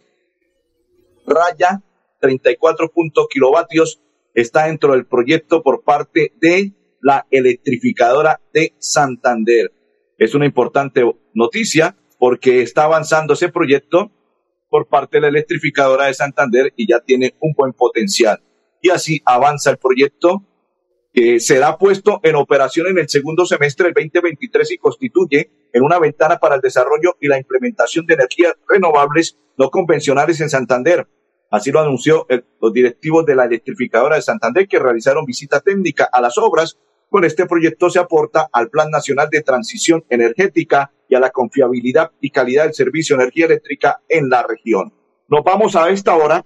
raya 1.25 1.81
34 2.21 2.91
kilovatios 3.29 4.01
está 4.33 4.67
dentro 4.67 4.93
del 4.93 5.05
proyecto 5.05 5.61
por 5.63 5.83
parte 5.83 6.33
de 6.39 6.73
la 7.01 7.25
electrificadora 7.29 8.41
de 8.53 8.73
Santander. 8.79 9.71
Es 10.17 10.35
una 10.35 10.45
importante 10.45 11.03
noticia 11.33 11.97
porque 12.17 12.61
está 12.61 12.85
avanzando 12.85 13.33
ese 13.33 13.49
proyecto 13.49 14.11
por 14.69 14.87
parte 14.87 15.17
de 15.17 15.21
la 15.21 15.27
electrificadora 15.27 16.05
de 16.05 16.13
Santander 16.13 16.73
y 16.75 16.87
ya 16.87 16.99
tiene 16.99 17.35
un 17.39 17.53
buen 17.53 17.73
potencial. 17.73 18.41
Y 18.81 18.89
así 18.89 19.21
avanza 19.25 19.71
el 19.71 19.77
proyecto 19.77 20.43
que 21.13 21.39
será 21.39 21.77
puesto 21.77 22.19
en 22.23 22.35
operación 22.35 22.87
en 22.87 22.97
el 22.97 23.09
segundo 23.09 23.45
semestre 23.45 23.85
del 23.85 23.93
2023 23.93 24.71
y 24.71 24.77
constituye 24.77 25.51
en 25.71 25.83
una 25.83 25.99
ventana 25.99 26.37
para 26.37 26.55
el 26.55 26.61
desarrollo 26.61 27.15
y 27.21 27.27
la 27.27 27.37
implementación 27.37 28.05
de 28.05 28.15
energías 28.15 28.53
renovables 28.67 29.37
no 29.57 29.69
convencionales 29.69 30.41
en 30.41 30.49
Santander 30.49 31.07
Así 31.55 31.71
lo 31.71 31.79
anunció 31.79 32.27
los 32.61 32.73
directivos 32.73 33.25
de 33.25 33.35
la 33.35 33.45
electrificadora 33.45 34.15
de 34.15 34.21
Santander 34.21 34.67
que 34.67 34.79
realizaron 34.79 35.25
visita 35.25 35.61
técnica 35.61 36.09
a 36.11 36.19
las 36.19 36.37
obras. 36.37 36.77
Con 37.09 37.23
este 37.23 37.45
proyecto 37.45 37.89
se 37.89 37.99
aporta 37.99 38.49
al 38.51 38.69
Plan 38.69 38.89
Nacional 38.89 39.29
de 39.29 39.41
Transición 39.41 40.03
Energética 40.09 40.91
y 41.07 41.15
a 41.15 41.19
la 41.19 41.29
confiabilidad 41.29 42.11
y 42.19 42.31
calidad 42.31 42.63
del 42.63 42.73
servicio 42.73 43.15
de 43.15 43.23
energía 43.23 43.45
eléctrica 43.45 44.01
en 44.09 44.29
la 44.29 44.43
región. 44.43 44.93
Nos 45.27 45.43
vamos 45.43 45.75
a 45.75 45.89
esta 45.89 46.15
hora 46.15 46.45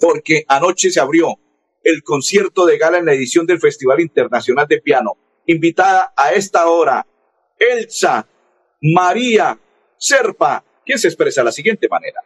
porque 0.00 0.44
anoche 0.48 0.90
se 0.90 1.00
abrió 1.00 1.38
el 1.82 2.02
concierto 2.02 2.66
de 2.66 2.78
gala 2.78 2.98
en 2.98 3.04
la 3.04 3.12
edición 3.12 3.46
del 3.46 3.60
Festival 3.60 4.00
Internacional 4.00 4.66
de 4.66 4.80
Piano. 4.80 5.16
Invitada 5.46 6.12
a 6.16 6.32
esta 6.32 6.66
hora, 6.66 7.06
Elsa 7.58 8.26
María 8.80 9.58
Serpa, 9.96 10.64
quien 10.84 10.98
se 10.98 11.08
expresa 11.08 11.42
de 11.42 11.46
la 11.46 11.52
siguiente 11.52 11.88
manera. 11.88 12.20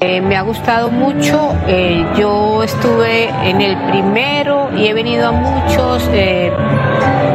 Eh, 0.00 0.20
me 0.20 0.36
ha 0.36 0.42
gustado 0.42 0.90
mucho. 0.90 1.56
Eh, 1.68 2.04
yo 2.18 2.62
estuve 2.62 3.28
en 3.48 3.60
el 3.60 3.76
primero 3.90 4.70
y 4.76 4.86
he 4.86 4.92
venido 4.92 5.28
a 5.28 5.32
muchos 5.32 6.08
eh, 6.12 6.52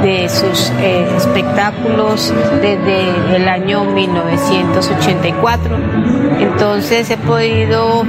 de 0.01 0.29
sus 0.29 0.71
espectáculos 1.17 2.33
desde 2.61 3.35
el 3.35 3.47
año 3.47 3.83
1984. 3.83 5.77
Entonces 6.39 7.09
he 7.09 7.17
podido 7.17 8.03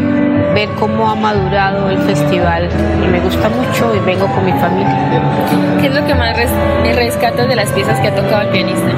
ver 0.55 0.69
cómo 0.79 1.11
ha 1.11 1.15
madurado 1.15 1.91
el 1.91 1.99
festival 2.03 2.69
y 3.05 3.09
me 3.09 3.21
gusta 3.21 3.49
mucho 3.49 3.95
y 3.95 4.01
vengo 4.01 4.27
con 4.27 4.45
mi 4.45 4.53
familia. 4.53 5.23
¿Qué 5.81 5.87
es 5.87 5.95
lo 5.95 6.07
que 6.07 6.15
más 6.15 6.37
rescatas 6.95 7.49
de 7.49 7.57
las 7.57 7.71
piezas 7.71 8.01
que 8.01 8.09
ha 8.09 8.15
tocado 8.15 8.43
el 8.43 8.49
pianista? 8.49 8.91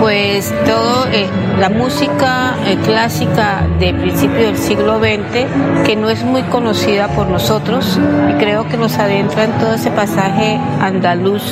Pues 0.00 0.52
todo 0.64 1.06
eh, 1.12 1.28
la 1.58 1.68
música 1.68 2.56
eh, 2.64 2.78
clásica 2.86 3.66
de 3.78 3.92
principio 3.92 4.46
del 4.46 4.56
siglo 4.56 4.98
XX 4.98 5.84
que 5.84 5.94
no 5.94 6.08
es 6.08 6.24
muy 6.24 6.42
conocida 6.44 7.08
por 7.08 7.28
nosotros 7.28 8.00
y 8.30 8.32
creo 8.38 8.66
que 8.66 8.78
nos 8.78 8.98
adentra 8.98 9.44
en 9.44 9.52
todo 9.58 9.74
ese 9.74 9.90
pasaje 9.90 10.58
andaluz 10.80 11.42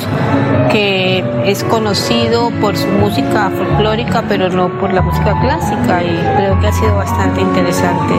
que 0.71 1.23
es 1.45 1.63
conocido 1.63 2.49
por 2.59 2.75
su 2.75 2.87
música 2.87 3.51
folclórica 3.55 4.23
pero 4.27 4.49
no 4.49 4.79
por 4.79 4.93
la 4.93 5.03
música 5.03 5.39
clásica 5.39 6.03
y 6.03 6.19
creo 6.37 6.59
que 6.59 6.67
ha 6.67 6.73
sido 6.73 6.95
bastante 6.95 7.41
interesante 7.41 8.15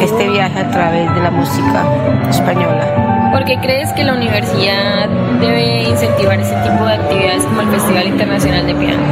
este 0.00 0.30
viaje 0.30 0.58
a 0.58 0.70
través 0.70 1.14
de 1.14 1.20
la 1.20 1.30
música 1.30 1.84
española. 2.30 3.15
¿Por 3.30 3.44
qué 3.44 3.58
crees 3.58 3.92
que 3.92 4.04
la 4.04 4.14
universidad 4.14 5.08
debe 5.40 5.82
incentivar 5.84 6.38
ese 6.40 6.54
tipo 6.56 6.84
de 6.84 6.94
actividades 6.94 7.44
como 7.44 7.60
el 7.60 7.68
Festival 7.68 8.06
Internacional 8.06 8.66
de 8.66 8.74
Piano? 8.74 9.02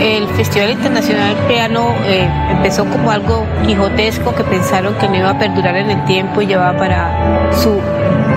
El 0.00 0.28
Festival 0.28 0.70
Internacional 0.70 1.34
del 1.34 1.44
Piano 1.46 1.94
eh, 2.06 2.28
empezó 2.50 2.84
como 2.86 3.10
algo 3.10 3.46
quijotesco 3.66 4.34
que 4.34 4.44
pensaron 4.44 4.94
que 4.94 5.08
no 5.08 5.16
iba 5.16 5.30
a 5.30 5.38
perdurar 5.38 5.76
en 5.76 5.90
el 5.90 6.04
tiempo 6.04 6.40
y 6.40 6.46
llevaba 6.46 6.78
para 6.78 7.52
su 7.52 7.80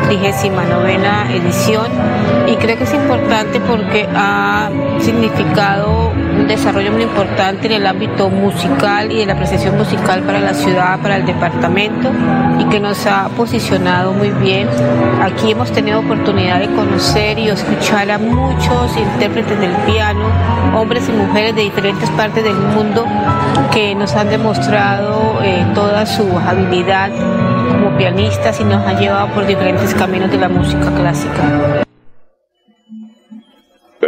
trigésima 0.08 0.64
novena 0.66 1.28
edición 1.34 1.88
y 2.48 2.56
creo 2.58 2.78
que 2.78 2.84
es 2.84 2.94
importante 2.94 3.60
porque 3.62 4.08
ha 4.14 4.70
significado 5.00 6.12
un 6.44 6.50
desarrollo 6.50 6.92
muy 6.92 7.04
importante 7.04 7.68
en 7.68 7.74
el 7.74 7.88
ámbito 7.88 8.30
musical 8.30 9.10
y 9.10 9.20
de 9.20 9.26
la 9.26 9.34
apreciación 9.34 9.78
musical 9.78 10.24
para 10.24 10.42
la 10.42 10.54
ciudad, 10.54 11.00
para 11.00 11.16
el 11.16 11.26
departamento 11.26 12.12
y 12.60 12.66
que 12.66 12.82
nos 12.82 13.06
ha 13.06 13.30
posicionado 13.30 14.12
muy 14.12 14.30
bien. 14.30 14.68
Aquí 15.22 15.52
hemos 15.52 15.72
tenido 15.72 16.02
oportunidad 16.02 16.60
de 16.60 16.68
conocer 16.68 17.40
y 17.40 17.48
escuchar 17.48 18.12
a 18.12 18.18
muchos 18.18 18.98
intérpretes 18.98 19.58
del 19.58 19.72
piano, 19.86 20.26
hombres 20.76 21.08
y 21.08 21.14
mujeres 21.14 21.56
de 21.56 21.62
diferentes 21.62 22.10
partes 22.10 22.44
del 22.44 22.56
mundo 22.56 23.06
que 23.72 23.96
nos 23.96 24.14
han 24.14 24.30
demostrado 24.30 25.40
eh, 25.42 25.66
toda 25.74 26.06
su 26.06 26.28
habilidad 26.38 27.10
como 27.72 27.98
pianistas 27.98 28.60
y 28.60 28.66
nos 28.66 28.86
han 28.86 29.00
llevado 29.00 29.30
por 29.30 29.48
diferentes 29.48 29.94
caminos 29.96 30.30
de 30.30 30.38
la 30.38 30.50
música 30.50 30.92
clásica. 30.94 31.83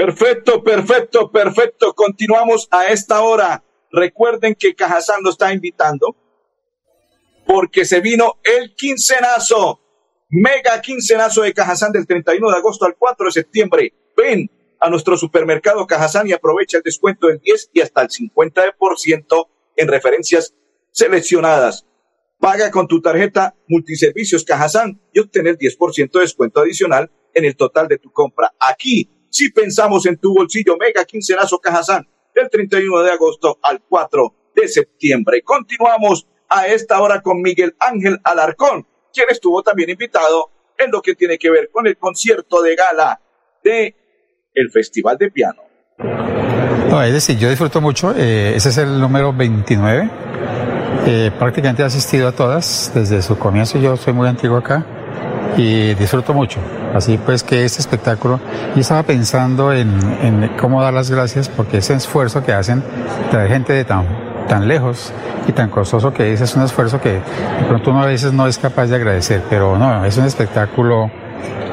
Perfecto, 0.05 0.63
perfecto, 0.63 1.31
perfecto. 1.31 1.95
Continuamos 1.95 2.67
a 2.69 2.85
esta 2.85 3.21
hora. 3.21 3.63
Recuerden 3.91 4.53
que 4.53 4.75
Cajazán 4.75 5.23
lo 5.23 5.31
está 5.31 5.51
invitando 5.51 6.15
porque 7.47 7.85
se 7.85 8.01
vino 8.01 8.35
el 8.43 8.75
quincenazo, 8.75 9.81
mega 10.29 10.79
quincenazo 10.79 11.41
de 11.41 11.55
Cajazán 11.55 11.91
del 11.91 12.05
31 12.05 12.51
de 12.51 12.55
agosto 12.55 12.85
al 12.85 12.95
4 12.95 13.25
de 13.25 13.31
septiembre. 13.31 13.93
Ven 14.15 14.51
a 14.79 14.91
nuestro 14.91 15.17
supermercado 15.17 15.87
Cajazán 15.87 16.29
y 16.29 16.33
aprovecha 16.33 16.77
el 16.77 16.83
descuento 16.83 17.25
del 17.25 17.39
10 17.39 17.71
y 17.73 17.81
hasta 17.81 18.03
el 18.03 18.09
50% 18.09 19.47
en 19.75 19.87
referencias 19.87 20.53
seleccionadas. 20.91 21.87
Paga 22.39 22.69
con 22.69 22.87
tu 22.87 23.01
tarjeta 23.01 23.55
Multiservicios 23.67 24.43
Cajazán 24.43 25.01
y 25.13 25.19
obtener 25.19 25.57
10% 25.57 26.11
de 26.11 26.19
descuento 26.19 26.59
adicional 26.59 27.09
en 27.33 27.45
el 27.45 27.55
total 27.55 27.87
de 27.87 27.97
tu 27.97 28.11
compra. 28.11 28.53
Aquí 28.59 29.09
si 29.35 29.49
pensamos 29.49 30.05
en 30.05 30.17
tu 30.17 30.33
bolsillo, 30.33 30.77
mega 30.77 31.03
quincenazo 31.03 31.59
Cajazán, 31.59 32.07
del 32.33 32.49
31 32.49 33.03
de 33.03 33.11
agosto 33.11 33.59
al 33.61 33.81
4 33.81 34.33
de 34.55 34.67
septiembre. 34.69 35.41
Continuamos 35.43 36.25
a 36.47 36.67
esta 36.67 37.01
hora 37.01 37.21
con 37.21 37.41
Miguel 37.41 37.75
Ángel 37.77 38.17
Alarcón, 38.23 38.87
quien 39.13 39.29
estuvo 39.29 39.61
también 39.61 39.89
invitado 39.89 40.51
en 40.77 40.89
lo 40.89 41.01
que 41.01 41.15
tiene 41.15 41.37
que 41.37 41.49
ver 41.49 41.69
con 41.69 41.85
el 41.85 41.97
concierto 41.97 42.61
de 42.61 42.77
gala 42.77 43.19
de 43.61 43.93
el 44.53 44.71
Festival 44.71 45.17
de 45.17 45.29
Piano. 45.29 45.63
No, 46.89 47.03
es 47.03 47.11
decir, 47.11 47.37
yo 47.37 47.49
disfruto 47.49 47.81
mucho, 47.81 48.13
eh, 48.15 48.53
ese 48.55 48.69
es 48.69 48.77
el 48.77 49.01
número 49.01 49.33
29. 49.33 50.09
Eh, 51.07 51.31
prácticamente 51.37 51.81
he 51.81 51.85
asistido 51.85 52.29
a 52.29 52.31
todas 52.31 52.89
desde 52.95 53.21
su 53.21 53.37
comienzo, 53.37 53.79
yo 53.79 53.97
soy 53.97 54.13
muy 54.13 54.29
antiguo 54.29 54.55
acá 54.55 54.94
y 55.57 55.93
disfruto 55.93 56.33
mucho. 56.33 56.59
Así 56.93 57.17
pues 57.17 57.43
que 57.43 57.65
este 57.65 57.81
espectáculo, 57.81 58.39
yo 58.73 58.81
estaba 58.81 59.03
pensando 59.03 59.73
en, 59.73 60.51
cómo 60.59 60.81
dar 60.81 60.93
las 60.93 61.09
gracias 61.09 61.49
porque 61.49 61.77
ese 61.77 61.93
esfuerzo 61.93 62.43
que 62.43 62.53
hacen, 62.53 62.83
traer 63.31 63.49
gente 63.49 63.73
de 63.73 63.85
tan, 63.85 64.05
tan 64.47 64.67
lejos 64.67 65.13
y 65.47 65.51
tan 65.51 65.69
costoso 65.69 66.13
que 66.13 66.33
es, 66.33 66.41
es 66.41 66.55
un 66.55 66.63
esfuerzo 66.63 66.99
que 67.01 67.13
de 67.13 67.65
pronto 67.67 67.91
uno 67.91 68.03
a 68.03 68.05
veces 68.05 68.33
no 68.33 68.47
es 68.47 68.57
capaz 68.57 68.87
de 68.87 68.95
agradecer, 68.95 69.43
pero 69.49 69.77
no, 69.77 70.05
es 70.05 70.17
un 70.17 70.25
espectáculo 70.25 71.09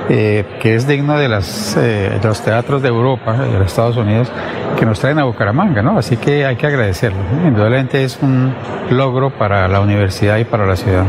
eh, 0.09 0.45
que 0.61 0.75
es 0.75 0.87
digno 0.87 1.17
de, 1.17 1.29
las, 1.29 1.77
eh, 1.77 2.19
de 2.21 2.29
los 2.29 2.43
teatros 2.43 2.83
de 2.83 2.89
Europa, 2.89 3.35
de 3.35 3.59
los 3.59 3.69
Estados 3.69 3.97
Unidos, 3.97 4.31
que 4.79 4.85
nos 4.85 4.99
traen 4.99 5.19
a 5.21 5.25
Bucaramanga, 5.25 5.83
¿no? 5.83 5.97
Así 5.97 6.17
que 6.17 6.45
hay 6.45 6.57
que 6.57 6.67
agradecerlo. 6.67 7.19
Indudablemente 7.47 8.03
es 8.03 8.19
un 8.21 8.53
logro 8.91 9.31
para 9.31 9.69
la 9.69 9.81
universidad 9.81 10.39
y 10.39 10.45
para 10.45 10.67
la 10.67 10.77
ciudad. 10.77 11.05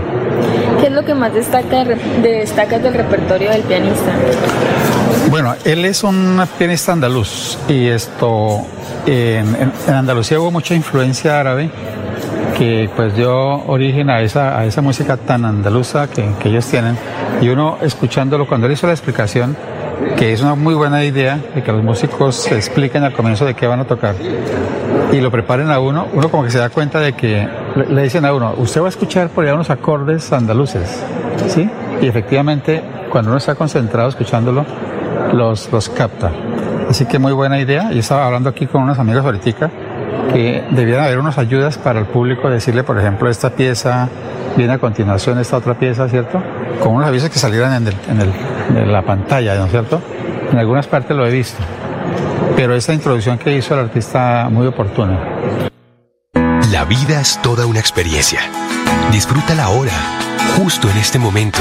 ¿Qué 0.83 0.87
es 0.87 0.95
lo 0.95 1.05
que 1.05 1.13
más 1.13 1.33
destaca, 1.33 1.85
destaca 2.21 2.77
del 2.77 2.93
repertorio 2.93 3.51
del 3.51 3.61
pianista? 3.61 4.11
Bueno, 5.29 5.55
él 5.63 5.85
es 5.85 6.03
un 6.03 6.43
pianista 6.57 6.91
andaluz 6.91 7.57
y 7.69 7.87
esto, 7.87 8.65
en, 9.05 9.71
Andalucía 9.87 10.41
hubo 10.41 10.51
mucha 10.51 10.75
influencia 10.75 11.39
árabe 11.39 11.69
que 12.57 12.89
pues 12.97 13.15
dio 13.15 13.65
origen 13.65 14.09
a 14.09 14.19
esa, 14.19 14.59
a 14.59 14.65
esa 14.65 14.81
música 14.81 15.15
tan 15.15 15.45
andaluza 15.45 16.09
que, 16.09 16.29
que 16.41 16.49
ellos 16.49 16.67
tienen. 16.67 16.97
Y 17.39 17.47
uno 17.47 17.77
escuchándolo, 17.81 18.45
cuando 18.45 18.67
él 18.67 18.73
hizo 18.73 18.85
la 18.85 18.91
explicación, 18.91 19.55
que 20.17 20.33
es 20.33 20.41
una 20.41 20.55
muy 20.55 20.73
buena 20.73 21.03
idea 21.03 21.39
de 21.53 21.63
que 21.63 21.71
los 21.71 21.83
músicos 21.83 22.51
expliquen 22.51 23.03
al 23.03 23.13
comienzo 23.13 23.45
de 23.45 23.53
qué 23.53 23.67
van 23.67 23.79
a 23.79 23.85
tocar 23.85 24.15
y 25.11 25.21
lo 25.21 25.29
preparen 25.29 25.69
a 25.69 25.79
uno, 25.79 26.07
uno 26.13 26.29
como 26.29 26.43
que 26.43 26.51
se 26.51 26.57
da 26.57 26.69
cuenta 26.69 26.99
de 26.99 27.13
que 27.13 27.47
le 27.89 28.03
dicen 28.03 28.25
a 28.25 28.33
uno, 28.33 28.53
usted 28.57 28.81
va 28.81 28.87
a 28.87 28.89
escuchar 28.89 29.29
por 29.29 29.43
allá 29.43 29.53
unos 29.53 29.69
acordes 29.69 30.31
andaluces, 30.33 31.03
¿sí? 31.47 31.69
Y 32.01 32.07
efectivamente, 32.07 32.81
cuando 33.09 33.29
uno 33.29 33.37
está 33.37 33.55
concentrado 33.55 34.09
escuchándolo, 34.09 34.65
los, 35.33 35.71
los 35.71 35.89
capta. 35.89 36.31
Así 36.89 37.05
que 37.05 37.19
muy 37.19 37.31
buena 37.31 37.59
idea. 37.59 37.91
Yo 37.91 37.99
estaba 37.99 38.25
hablando 38.25 38.49
aquí 38.49 38.67
con 38.67 38.83
unos 38.83 38.99
amigos 38.99 39.23
ahorita 39.23 39.71
que 40.31 40.63
debieran 40.71 41.05
haber 41.05 41.19
unas 41.19 41.37
ayudas 41.37 41.77
para 41.77 41.99
el 41.99 42.05
público, 42.05 42.49
decirle, 42.49 42.83
por 42.83 42.97
ejemplo, 42.97 43.29
esta 43.29 43.51
pieza 43.51 44.09
viene 44.55 44.73
a 44.73 44.77
continuación, 44.79 45.39
esta 45.39 45.57
otra 45.57 45.75
pieza, 45.75 46.07
¿cierto? 46.07 46.41
Con 46.81 46.95
unos 46.95 47.07
avisos 47.07 47.29
que 47.29 47.39
salieran 47.39 47.73
en, 47.73 47.87
el, 47.87 47.95
en, 48.09 48.21
el, 48.21 48.33
en 48.75 48.91
la 48.91 49.01
pantalla, 49.01 49.55
¿no 49.55 49.65
es 49.65 49.71
cierto? 49.71 50.01
En 50.51 50.57
algunas 50.57 50.87
partes 50.87 51.15
lo 51.15 51.25
he 51.25 51.31
visto. 51.31 51.61
Pero 52.55 52.75
esta 52.75 52.93
introducción 52.93 53.37
que 53.37 53.55
hizo 53.55 53.73
el 53.73 53.81
artista 53.81 54.47
muy 54.51 54.67
oportuna. 54.67 55.19
La 56.71 56.85
vida 56.85 57.21
es 57.21 57.41
toda 57.41 57.65
una 57.65 57.79
experiencia. 57.79 58.41
Disfrútala 59.11 59.65
ahora, 59.65 59.93
justo 60.57 60.89
en 60.89 60.97
este 60.97 61.19
momento. 61.19 61.59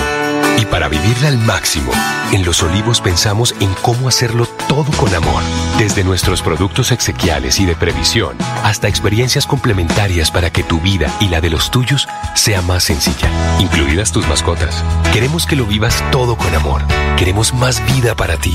Y 0.58 0.66
para 0.66 0.88
vivirla 0.88 1.28
al 1.28 1.38
máximo, 1.38 1.92
en 2.32 2.44
Los 2.44 2.62
Olivos 2.62 3.00
pensamos 3.00 3.54
en 3.60 3.72
cómo 3.82 4.08
hacerlo 4.08 4.46
todo 4.72 4.90
con 4.96 5.14
amor. 5.14 5.42
Desde 5.76 6.02
nuestros 6.02 6.40
productos 6.40 6.92
exequiales 6.92 7.60
y 7.60 7.66
de 7.66 7.76
previsión 7.76 8.38
hasta 8.64 8.88
experiencias 8.88 9.46
complementarias 9.46 10.30
para 10.30 10.50
que 10.50 10.62
tu 10.62 10.80
vida 10.80 11.14
y 11.20 11.28
la 11.28 11.42
de 11.42 11.50
los 11.50 11.70
tuyos 11.70 12.08
sea 12.34 12.62
más 12.62 12.84
sencilla, 12.84 13.28
incluidas 13.60 14.12
tus 14.12 14.26
mascotas. 14.28 14.82
Queremos 15.12 15.44
que 15.44 15.56
lo 15.56 15.66
vivas 15.66 16.02
todo 16.10 16.36
con 16.36 16.54
amor. 16.54 16.80
Queremos 17.18 17.52
más 17.52 17.84
vida 17.94 18.14
para 18.14 18.38
ti. 18.38 18.54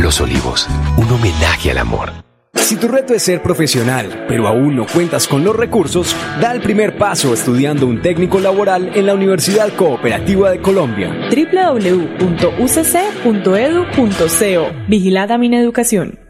Los 0.00 0.22
Olivos, 0.22 0.66
un 0.96 1.12
homenaje 1.12 1.70
al 1.70 1.76
amor. 1.76 2.29
Si 2.60 2.76
tu 2.76 2.86
reto 2.88 3.14
es 3.14 3.22
ser 3.22 3.42
profesional, 3.42 4.26
pero 4.28 4.46
aún 4.46 4.76
no 4.76 4.86
cuentas 4.86 5.26
con 5.26 5.42
los 5.42 5.56
recursos, 5.56 6.14
da 6.40 6.52
el 6.52 6.60
primer 6.60 6.96
paso 6.96 7.34
estudiando 7.34 7.86
un 7.86 8.00
técnico 8.00 8.38
laboral 8.38 8.92
en 8.94 9.06
la 9.06 9.14
Universidad 9.14 9.74
Cooperativa 9.74 10.50
de 10.50 10.60
Colombia. 10.60 11.12
www.ucc.edu.co 11.30 12.28
Vigilada 14.88 15.36
Mineducación. 15.38 16.20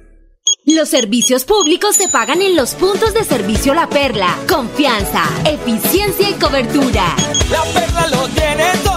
Los 0.67 0.89
servicios 0.89 1.45
públicos 1.45 1.97
se 1.97 2.09
pagan 2.09 2.43
en 2.43 2.55
los 2.55 2.75
puntos 2.75 3.13
de 3.13 3.25
servicio 3.25 3.75
La 3.75 3.89
Perla. 3.89 4.37
Confianza, 4.49 5.25
eficiencia 5.45 6.31
y 6.31 6.35
cobertura. 6.35 7.17
La 7.51 7.63
Perla 7.73 8.07
lo 8.09 8.29
tiene 8.29 8.65
todo 8.85 8.90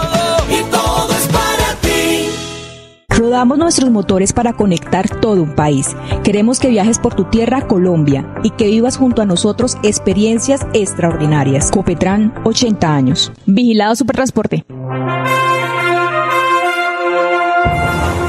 Activamos 3.14 3.58
nuestros 3.58 3.92
motores 3.92 4.32
para 4.32 4.54
conectar 4.54 5.08
todo 5.20 5.40
un 5.40 5.54
país. 5.54 5.94
Queremos 6.24 6.58
que 6.58 6.68
viajes 6.68 6.98
por 6.98 7.14
tu 7.14 7.22
tierra, 7.30 7.68
Colombia, 7.68 8.34
y 8.42 8.50
que 8.50 8.66
vivas 8.66 8.96
junto 8.96 9.22
a 9.22 9.24
nosotros 9.24 9.76
experiencias 9.84 10.66
extraordinarias. 10.72 11.70
Copetran, 11.70 12.34
80 12.42 12.92
años. 12.92 13.32
Vigilado 13.46 13.94
Supertransporte. 13.94 14.64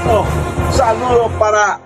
Oh, 0.08 0.24
saludo 0.72 1.32
para 1.40 1.82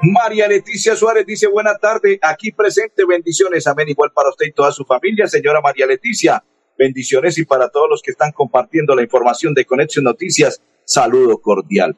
María 0.00 0.46
Leticia 0.46 0.94
Suárez 0.94 1.26
dice 1.26 1.48
buena 1.48 1.74
tarde, 1.76 2.20
aquí 2.22 2.52
presente, 2.52 3.04
bendiciones, 3.04 3.66
amén, 3.66 3.88
igual 3.88 4.12
para 4.14 4.28
usted 4.28 4.46
y 4.46 4.52
toda 4.52 4.70
su 4.70 4.84
familia, 4.84 5.26
señora 5.26 5.60
María 5.60 5.86
Leticia, 5.86 6.40
bendiciones 6.78 7.36
y 7.38 7.44
para 7.44 7.68
todos 7.68 7.88
los 7.90 8.00
que 8.00 8.12
están 8.12 8.32
compartiendo 8.32 8.94
la 8.94 9.02
información 9.02 9.52
de 9.52 9.66
Conexión 9.66 10.04
Noticias, 10.04 10.62
saludo 10.84 11.38
cordial. 11.38 11.96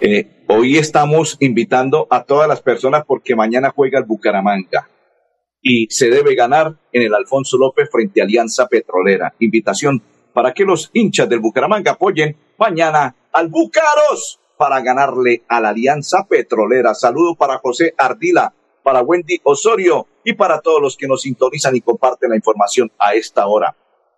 Eh, 0.00 0.44
hoy 0.48 0.78
estamos 0.78 1.36
invitando 1.40 2.06
a 2.10 2.24
todas 2.24 2.48
las 2.48 2.62
personas 2.62 3.04
porque 3.06 3.34
mañana 3.34 3.72
juega 3.74 3.98
el 3.98 4.04
Bucaramanga 4.04 4.88
y 5.60 5.86
se 5.90 6.10
debe 6.10 6.34
ganar 6.34 6.74
en 6.92 7.02
el 7.02 7.14
Alfonso 7.14 7.56
López 7.58 7.88
frente 7.90 8.20
a 8.20 8.24
Alianza 8.24 8.68
Petrolera. 8.68 9.34
Invitación 9.38 10.02
para 10.32 10.52
que 10.52 10.64
los 10.64 10.90
hinchas 10.92 11.28
del 11.28 11.40
Bucaramanga 11.40 11.92
apoyen 11.92 12.36
mañana 12.58 13.14
al 13.32 13.48
Bucaros 13.48 14.40
para 14.56 14.80
ganarle 14.80 15.42
a 15.48 15.60
la 15.60 15.70
Alianza 15.70 16.26
Petrolera. 16.28 16.94
Saludo 16.94 17.34
para 17.34 17.58
José 17.58 17.94
Ardila, 17.96 18.52
para 18.84 19.00
Wendy 19.00 19.40
Osorio 19.42 20.06
y 20.22 20.34
para 20.34 20.60
todos 20.60 20.80
los 20.80 20.96
que 20.96 21.08
nos 21.08 21.22
sintonizan 21.22 21.74
y 21.74 21.80
comparten 21.80 22.30
la 22.30 22.36
información 22.36 22.92
a 22.98 23.14
esta 23.14 23.46
hora. 23.46 23.74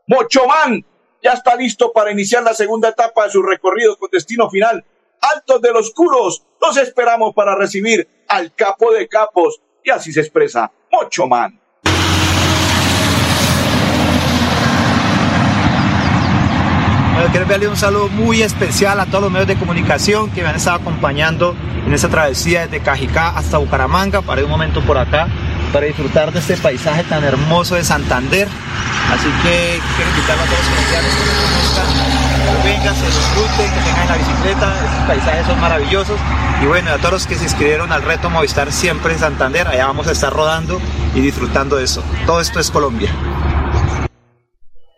Mochomán 0.08 0.84
ya 1.22 1.32
está 1.32 1.54
listo 1.56 1.92
para 1.92 2.10
iniciar 2.10 2.42
la 2.42 2.52
segunda 2.52 2.90
etapa 2.90 3.24
de 3.24 3.30
su 3.30 3.42
recorrido 3.42 3.96
con 3.96 4.10
destino 4.10 4.50
final. 4.50 4.84
Altos 5.20 5.62
de 5.62 5.72
los 5.72 5.92
Curos, 5.92 6.44
los 6.60 6.76
esperamos 6.76 7.32
para 7.32 7.54
recibir 7.54 8.06
al 8.28 8.54
capo 8.54 8.92
de 8.92 9.08
capos 9.08 9.62
y 9.82 9.90
así 9.90 10.12
se 10.12 10.20
expresa 10.20 10.70
Mochomán. 10.90 11.60
Bueno, 17.14 17.30
quiero 17.30 17.42
enviarle 17.44 17.68
un 17.68 17.76
saludo 17.76 18.08
muy 18.08 18.42
especial 18.42 19.00
a 19.00 19.06
todos 19.06 19.22
los 19.22 19.32
medios 19.32 19.48
de 19.48 19.56
comunicación 19.56 20.30
que 20.32 20.42
me 20.42 20.48
han 20.48 20.56
estado 20.56 20.76
acompañando 20.76 21.54
en 21.86 21.94
esta 21.94 22.08
travesía 22.08 22.66
desde 22.66 22.80
Cajicá 22.80 23.28
hasta 23.28 23.58
Bucaramanga 23.58 24.20
para 24.20 24.40
ir 24.40 24.44
un 24.44 24.50
momento 24.50 24.80
por 24.82 24.98
acá 24.98 25.28
para 25.72 25.86
disfrutar 25.86 26.32
de 26.32 26.40
este 26.40 26.56
paisaje 26.56 27.04
tan 27.04 27.22
hermoso 27.22 27.74
de 27.74 27.84
Santander. 27.84 28.48
Así 29.12 29.28
que 29.42 29.80
quiero 29.94 30.10
invitar 30.10 30.36
a 30.36 30.44
todos 30.44 30.58
los 30.58 30.68
colombianos 30.68 31.14
que 31.14 31.24
me 31.24 31.34
conozcan, 31.42 32.62
que 32.62 32.68
vengan, 32.68 32.94
se 32.96 33.06
disfruten, 33.06 33.74
que 33.74 33.80
tengan 33.84 34.08
la 34.08 34.16
bicicleta, 34.16 34.84
estos 34.84 35.06
paisajes 35.06 35.46
son 35.46 35.60
maravillosos. 35.60 36.20
Y 36.62 36.66
bueno, 36.66 36.90
a 36.90 36.96
todos 36.96 37.12
los 37.12 37.26
que 37.26 37.34
se 37.36 37.44
inscribieron 37.44 37.92
al 37.92 38.02
reto 38.02 38.30
Movistar 38.30 38.72
siempre 38.72 39.12
en 39.12 39.18
Santander, 39.18 39.68
allá 39.68 39.86
vamos 39.86 40.08
a 40.08 40.12
estar 40.12 40.32
rodando 40.32 40.80
y 41.14 41.20
disfrutando 41.20 41.76
de 41.76 41.84
eso. 41.84 42.02
Todo 42.26 42.40
esto 42.40 42.58
es 42.58 42.70
Colombia. 42.70 43.10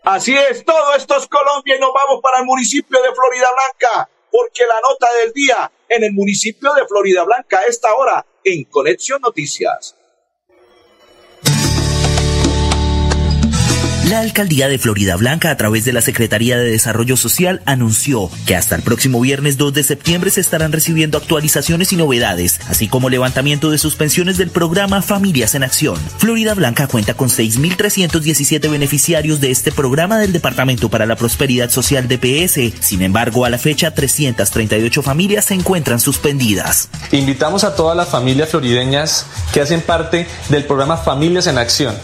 Así 0.05 0.35
es, 0.35 0.65
todo 0.65 0.95
esto 0.97 1.19
es 1.19 1.27
Colombia 1.27 1.77
y 1.77 1.81
nos 1.81 1.91
vamos 1.93 2.21
para 2.23 2.39
el 2.39 2.47
municipio 2.47 2.99
de 3.03 3.15
Florida 3.15 3.49
Blanca, 3.53 4.09
porque 4.31 4.65
la 4.65 4.77
nota 4.89 5.07
del 5.23 5.33
día 5.35 5.71
en 5.89 6.05
el 6.05 6.13
municipio 6.13 6.73
de 6.75 6.87
Florida 6.87 7.25
Blanca 7.25 7.59
a 7.59 7.65
esta 7.69 7.95
hora 7.95 8.25
en 8.45 8.65
Conexión 8.65 9.21
Noticias. 9.21 9.98
La 14.09 14.21
alcaldía 14.21 14.69
de 14.69 14.79
Florida 14.79 15.17
Blanca, 15.17 15.51
a 15.51 15.57
través 15.59 15.85
de 15.85 15.93
la 15.93 16.01
Secretaría 16.01 16.57
de 16.57 16.71
Desarrollo 16.71 17.15
Social, 17.19 17.61
anunció 17.67 18.31
que 18.47 18.57
hasta 18.57 18.75
el 18.75 18.81
próximo 18.81 19.21
viernes 19.21 19.59
2 19.59 19.75
de 19.75 19.83
septiembre 19.83 20.31
se 20.31 20.41
estarán 20.41 20.73
recibiendo 20.73 21.19
actualizaciones 21.19 21.93
y 21.93 21.97
novedades, 21.97 22.59
así 22.71 22.89
como 22.89 23.11
levantamiento 23.11 23.71
de 23.71 23.77
suspensiones 23.77 24.39
del 24.39 24.49
programa 24.49 25.03
Familias 25.03 25.55
en 25.55 25.63
Acción. 25.63 25.97
Florida 26.17 26.55
Blanca 26.55 26.87
cuenta 26.87 27.13
con 27.13 27.29
6.317 27.29 28.71
beneficiarios 28.71 29.43
de 29.43 29.51
este 29.51 29.73
programa 29.73 30.19
del 30.19 30.33
Departamento 30.33 30.89
para 30.89 31.05
la 31.05 31.17
Prosperidad 31.17 31.69
Social 31.69 32.09
DPS. 32.09 32.81
Sin 32.81 33.03
embargo, 33.03 33.45
a 33.45 33.51
la 33.51 33.59
fecha, 33.59 33.93
338 33.93 35.03
familias 35.03 35.45
se 35.45 35.55
encuentran 35.55 36.01
suspendidas. 36.01 36.89
Invitamos 37.13 37.63
a 37.63 37.77
todas 37.77 37.95
las 37.95 38.09
familias 38.09 38.49
florideñas 38.49 39.27
que 39.53 39.61
hacen 39.61 39.83
parte 39.83 40.27
del 40.49 40.65
programa 40.65 40.97
Familias 40.97 41.47
en 41.47 41.59
Acción 41.59 41.95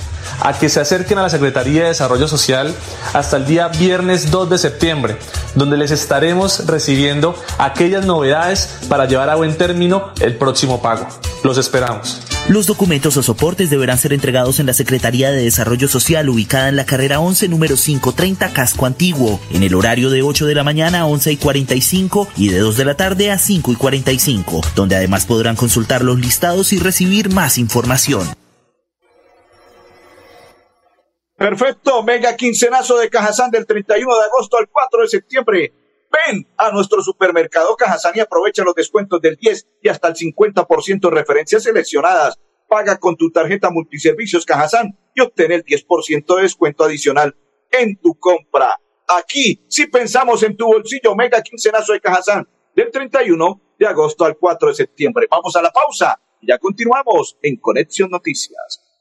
a 0.41 0.59
que 0.59 0.69
se 0.69 0.81
acerquen 0.81 1.19
a 1.19 1.23
la 1.23 1.31
Secretaría 1.31 1.83
de 1.83 1.89
Desarrollo 1.89 2.29
Social 2.29 2.75
hasta 3.13 3.37
el 3.37 3.47
día 3.47 3.69
viernes 3.69 4.31
2 4.31 4.51
de 4.51 4.59
septiembre, 4.59 5.17
donde 5.55 5.77
les 5.77 5.91
estaremos 5.91 6.67
recibiendo 6.67 7.35
aquellas 7.59 8.05
novedades 8.05 8.79
para 8.89 9.07
llevar 9.07 9.31
a 9.31 9.37
buen 9.37 9.57
término 9.57 10.13
el 10.21 10.37
próximo 10.37 10.83
pago. 10.83 11.07
Los 11.43 11.59
esperamos. 11.59 12.21
Los 12.49 12.67
documentos 12.67 13.17
o 13.17 13.23
soportes 13.23 13.71
deberán 13.71 13.97
ser 13.97 14.13
entregados 14.13 14.61
en 14.61 14.67
la 14.67 14.75
Secretaría 14.75 15.31
de 15.31 15.45
Desarrollo 15.45 15.89
Social 15.89 16.29
ubicada 16.29 16.69
en 16.69 16.77
la 16.77 16.85
carrera 16.85 17.19
11 17.19 17.49
número 17.49 17.75
530 17.75 18.53
Casco 18.53 18.85
Antiguo, 18.85 19.41
en 19.51 19.63
el 19.63 19.75
horario 19.75 20.11
de 20.11 20.23
8 20.23 20.45
de 20.45 20.55
la 20.55 20.63
mañana 20.63 21.01
a 21.01 21.07
11 21.07 21.33
y 21.33 21.37
45 21.39 22.29
y 22.37 22.49
de 22.49 22.59
2 22.59 22.77
de 22.77 22.85
la 22.85 22.97
tarde 22.97 23.31
a 23.31 23.39
5 23.39 23.73
y 23.73 23.77
45, 23.77 24.61
donde 24.77 24.97
además 24.97 25.25
podrán 25.25 25.57
consultar 25.57 26.05
los 26.05 26.19
listados 26.19 26.75
y 26.75 26.79
recibir 26.79 27.31
más 27.31 27.57
información. 27.57 28.44
Perfecto, 31.45 32.03
mega 32.03 32.35
quincenazo 32.37 32.97
de 32.97 33.11
Cajazán 33.11 33.51
del 33.51 33.67
31 33.67 34.17
de 34.17 34.25
agosto 34.25 34.57
al 34.57 34.67
4 34.67 35.03
de 35.03 35.09
septiembre. 35.09 35.75
Ven 36.11 36.49
a 36.57 36.71
nuestro 36.71 37.03
supermercado 37.03 37.77
Cajazán 37.77 38.15
y 38.15 38.21
aprovecha 38.21 38.65
los 38.65 38.75
descuentos 38.75 39.21
del 39.21 39.37
10 39.37 39.67
y 39.83 39.91
hasta 39.91 40.09
el 40.09 40.15
50% 40.15 41.07
en 41.07 41.15
referencias 41.15 41.65
seleccionadas. 41.65 42.41
Paga 42.67 42.97
con 42.97 43.19
tu 43.19 43.31
tarjeta 43.31 43.69
multiservicios 43.69 44.47
Cajazán 44.47 44.99
y 45.15 45.21
obtén 45.21 45.53
el 45.53 45.63
10% 45.63 46.35
de 46.35 46.43
descuento 46.45 46.83
adicional 46.83 47.37
en 47.71 47.99
tu 47.99 48.19
compra. 48.19 48.81
Aquí 49.07 49.63
sí 49.69 49.87
pensamos 49.89 50.43
en 50.45 50.57
tu 50.57 50.65
bolsillo, 50.65 51.15
mega 51.15 51.43
quincenazo 51.43 51.93
de 51.93 52.01
Cajazán 52.01 52.49
del 52.75 52.91
31 52.91 53.61
de 53.79 53.87
agosto 53.87 54.25
al 54.25 54.39
4 54.39 54.69
de 54.69 54.75
septiembre. 54.77 55.27
Vamos 55.31 55.55
a 55.57 55.61
la 55.61 55.71
pausa 55.71 56.19
y 56.41 56.47
ya 56.47 56.57
continuamos 56.57 57.37
en 57.43 57.59
Conexión 57.59 58.09
Noticias. 58.09 58.84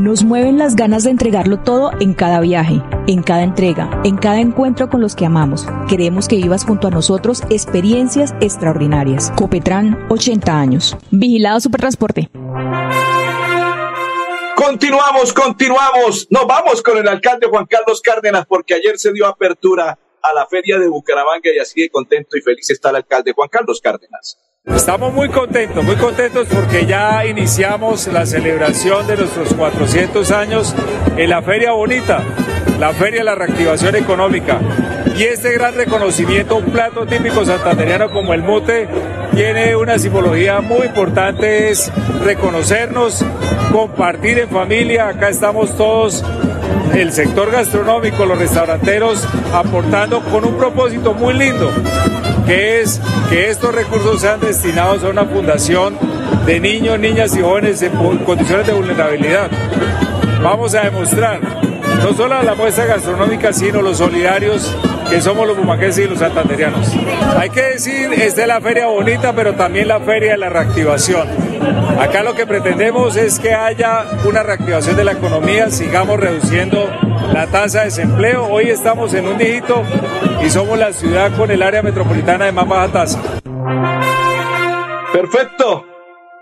Nos 0.00 0.24
mueven 0.24 0.56
las 0.56 0.76
ganas 0.76 1.04
de 1.04 1.10
entregarlo 1.10 1.58
todo 1.58 1.90
en 2.00 2.14
cada 2.14 2.40
viaje, 2.40 2.80
en 3.06 3.22
cada 3.22 3.42
entrega, 3.42 4.00
en 4.02 4.16
cada 4.16 4.40
encuentro 4.40 4.88
con 4.88 5.02
los 5.02 5.14
que 5.14 5.26
amamos. 5.26 5.66
Queremos 5.90 6.26
que 6.26 6.36
vivas 6.36 6.64
junto 6.64 6.88
a 6.88 6.90
nosotros 6.90 7.42
experiencias 7.50 8.34
extraordinarias. 8.40 9.30
Copetran, 9.36 10.06
80 10.08 10.58
años. 10.58 10.96
Vigilado 11.10 11.60
Supertransporte. 11.60 12.30
Continuamos, 14.56 15.34
continuamos. 15.34 16.28
Nos 16.30 16.46
vamos 16.46 16.82
con 16.82 16.96
el 16.96 17.06
alcalde 17.06 17.48
Juan 17.48 17.66
Carlos 17.66 18.00
Cárdenas 18.00 18.46
porque 18.46 18.72
ayer 18.72 18.98
se 18.98 19.12
dio 19.12 19.26
apertura 19.26 19.98
a 20.22 20.32
la 20.32 20.46
feria 20.46 20.78
de 20.78 20.88
Bucaramanga 20.88 21.52
y 21.54 21.58
así 21.58 21.82
de 21.82 21.90
contento 21.90 22.38
y 22.38 22.40
feliz 22.40 22.70
está 22.70 22.88
el 22.88 22.96
alcalde 22.96 23.34
Juan 23.34 23.50
Carlos 23.50 23.82
Cárdenas. 23.82 24.38
Estamos 24.66 25.14
muy 25.14 25.30
contentos, 25.30 25.82
muy 25.82 25.96
contentos 25.96 26.46
porque 26.52 26.84
ya 26.84 27.24
iniciamos 27.24 28.06
la 28.08 28.26
celebración 28.26 29.06
de 29.06 29.16
nuestros 29.16 29.54
400 29.54 30.30
años 30.32 30.74
en 31.16 31.30
la 31.30 31.40
Feria 31.40 31.72
Bonita, 31.72 32.22
la 32.78 32.92
Feria 32.92 33.20
de 33.20 33.24
la 33.24 33.34
Reactivación 33.34 33.96
Económica. 33.96 34.60
Y 35.16 35.22
este 35.22 35.52
gran 35.54 35.74
reconocimiento, 35.76 36.56
un 36.56 36.66
plato 36.66 37.06
típico 37.06 37.42
santanderiano 37.46 38.10
como 38.10 38.34
el 38.34 38.42
mute, 38.42 38.86
tiene 39.34 39.76
una 39.76 39.98
simbología 39.98 40.60
muy 40.60 40.88
importante, 40.88 41.70
es 41.70 41.90
reconocernos, 42.22 43.24
compartir 43.72 44.40
en 44.40 44.50
familia, 44.50 45.08
acá 45.08 45.30
estamos 45.30 45.74
todos 45.74 46.22
el 46.94 47.12
sector 47.12 47.50
gastronómico, 47.50 48.24
los 48.26 48.38
restauranteros, 48.38 49.26
aportando 49.52 50.20
con 50.22 50.44
un 50.44 50.56
propósito 50.56 51.14
muy 51.14 51.34
lindo, 51.34 51.70
que 52.46 52.80
es 52.80 53.00
que 53.28 53.50
estos 53.50 53.74
recursos 53.74 54.20
sean 54.20 54.40
destinados 54.40 55.04
a 55.04 55.08
una 55.08 55.24
fundación 55.24 55.96
de 56.46 56.60
niños, 56.60 56.98
niñas 56.98 57.36
y 57.36 57.40
jóvenes 57.40 57.82
en 57.82 57.92
condiciones 58.24 58.66
de 58.66 58.72
vulnerabilidad. 58.72 59.50
Vamos 60.42 60.74
a 60.74 60.82
demostrar 60.82 61.40
no 62.02 62.12
solo 62.14 62.42
la 62.42 62.54
muestra 62.54 62.86
gastronómica, 62.86 63.52
sino 63.52 63.82
los 63.82 63.98
solidarios 63.98 64.74
que 65.10 65.20
somos 65.20 65.44
los 65.44 65.56
bumaqueses 65.56 66.06
y 66.06 66.08
los 66.08 66.20
santanderianos. 66.20 66.88
Hay 67.36 67.50
que 67.50 67.62
decir, 67.62 68.12
esta 68.12 68.42
es 68.42 68.48
la 68.48 68.60
feria 68.60 68.86
bonita, 68.86 69.34
pero 69.34 69.54
también 69.54 69.88
la 69.88 69.98
feria 69.98 70.32
de 70.32 70.38
la 70.38 70.48
reactivación. 70.48 71.28
Acá 71.98 72.22
lo 72.22 72.34
que 72.34 72.46
pretendemos 72.46 73.16
es 73.16 73.40
que 73.40 73.52
haya 73.52 74.06
una 74.24 74.44
reactivación 74.44 74.96
de 74.96 75.02
la 75.02 75.12
economía, 75.12 75.68
sigamos 75.70 76.18
reduciendo 76.20 76.88
la 77.32 77.48
tasa 77.48 77.80
de 77.80 77.86
desempleo. 77.86 78.46
Hoy 78.46 78.70
estamos 78.70 79.12
en 79.14 79.26
un 79.26 79.36
dígito 79.36 79.82
y 80.44 80.48
somos 80.48 80.78
la 80.78 80.92
ciudad 80.92 81.36
con 81.36 81.50
el 81.50 81.62
área 81.62 81.82
metropolitana 81.82 82.44
de 82.44 82.52
más 82.52 82.68
baja 82.68 82.92
tasa. 82.92 83.20
Perfecto. 85.12 85.86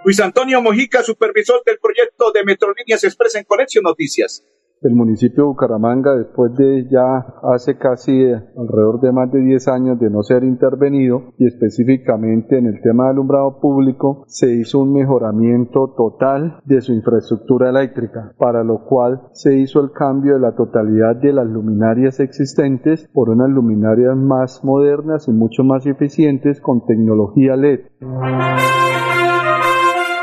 Luis 0.04 0.20
Antonio 0.20 0.60
Mojica, 0.60 1.02
supervisor 1.02 1.62
del 1.64 1.78
proyecto 1.78 2.32
de 2.32 2.44
Metrolíneas 2.44 3.02
Express 3.02 3.34
en 3.36 3.44
Conexión 3.44 3.82
Noticias 3.84 4.44
el 4.82 4.94
municipio 4.94 5.44
de 5.44 5.48
Bucaramanga, 5.48 6.14
después 6.14 6.54
de 6.54 6.88
ya 6.90 7.18
hace 7.54 7.76
casi 7.78 8.12
eh, 8.12 8.40
alrededor 8.56 9.00
de 9.00 9.12
más 9.12 9.30
de 9.32 9.40
10 9.40 9.68
años 9.68 9.98
de 9.98 10.10
no 10.10 10.22
ser 10.22 10.44
intervenido, 10.44 11.32
y 11.38 11.46
específicamente 11.46 12.58
en 12.58 12.66
el 12.66 12.80
tema 12.80 13.04
de 13.04 13.10
alumbrado 13.10 13.60
público, 13.60 14.24
se 14.26 14.52
hizo 14.54 14.80
un 14.80 14.92
mejoramiento 14.92 15.94
total 15.96 16.60
de 16.64 16.80
su 16.80 16.92
infraestructura 16.92 17.70
eléctrica, 17.70 18.32
para 18.38 18.62
lo 18.62 18.84
cual 18.84 19.22
se 19.32 19.56
hizo 19.58 19.80
el 19.80 19.90
cambio 19.92 20.34
de 20.34 20.40
la 20.40 20.54
totalidad 20.54 21.16
de 21.16 21.32
las 21.32 21.46
luminarias 21.46 22.20
existentes 22.20 23.08
por 23.12 23.30
unas 23.30 23.50
luminarias 23.50 24.16
más 24.16 24.64
modernas 24.64 25.28
y 25.28 25.32
mucho 25.32 25.64
más 25.64 25.86
eficientes 25.86 26.60
con 26.60 26.86
tecnología 26.86 27.56
LED. 27.56 27.80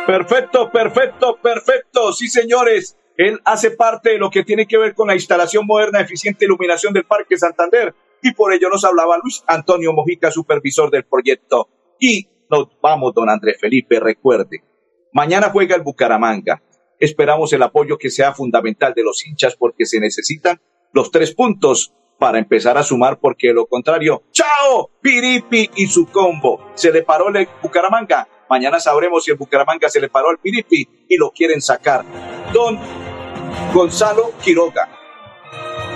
Perfecto, 0.08 0.70
perfecto, 0.72 1.38
perfecto. 1.42 2.14
Sí, 2.14 2.28
señores. 2.28 2.96
Él 3.18 3.40
hace 3.46 3.72
parte 3.72 4.12
de 4.12 4.18
lo 4.18 4.30
que 4.30 4.44
tiene 4.44 4.68
que 4.68 4.78
ver 4.78 4.94
con 4.94 5.08
la 5.08 5.16
instalación 5.16 5.66
moderna, 5.66 6.02
eficiente 6.02 6.46
iluminación 6.46 6.94
del 6.94 7.06
Parque 7.06 7.38
Santander 7.38 7.94
y 8.22 8.34
por 8.34 8.52
ello 8.54 8.70
nos 8.70 8.84
hablaba 8.84 9.20
Luis 9.22 9.44
Antonio 9.46 9.94
Mojica, 9.94 10.32
supervisor 10.32 10.90
del 10.90 11.06
proyecto. 11.06 11.70
Y 12.00 12.28
nos 12.50 12.70
vamos, 12.82 13.14
don 13.14 13.30
Andrés 13.30 13.58
Felipe, 13.60 14.00
recuerde, 14.00 14.64
mañana 15.14 15.50
juega 15.52 15.76
el 15.76 15.84
Bucaramanga. 15.84 16.62
Esperamos 17.00 17.54
el 17.54 17.62
apoyo 17.62 17.98
que 17.98 18.10
sea 18.10 18.34
fundamental 18.34 18.94
de 18.96 19.04
los 19.04 19.26
hinchas 19.26 19.56
porque 19.56 19.86
se 19.86 20.00
necesitan 20.00 20.60
los 20.92 21.12
tres 21.12 21.36
puntos 21.36 21.94
para 22.18 22.40
empezar 22.40 22.78
a 22.78 22.84
sumar 22.84 23.20
porque 23.20 23.50
de 23.50 23.54
lo 23.54 23.68
contrario, 23.68 24.24
¡chao! 24.32 24.90
Piripi 25.02 25.70
y 25.76 25.86
su 25.88 26.08
combo. 26.08 26.72
Se 26.74 26.92
le 26.92 27.04
paró 27.04 27.30
el 27.30 27.48
Bucaramanga. 27.62 28.28
Mañana 28.50 28.80
sabremos 28.80 29.24
si 29.24 29.32
el 29.32 29.38
Bucaramanga 29.38 29.90
se 29.90 30.00
le 30.00 30.10
paró 30.10 30.30
al 30.30 30.40
Piripi 30.40 30.88
y 31.08 31.18
lo 31.18 31.32
quieren 31.32 31.62
sacar. 31.62 32.04
Don 32.54 32.80
Gonzalo 33.74 34.32
Quiroga, 34.42 34.90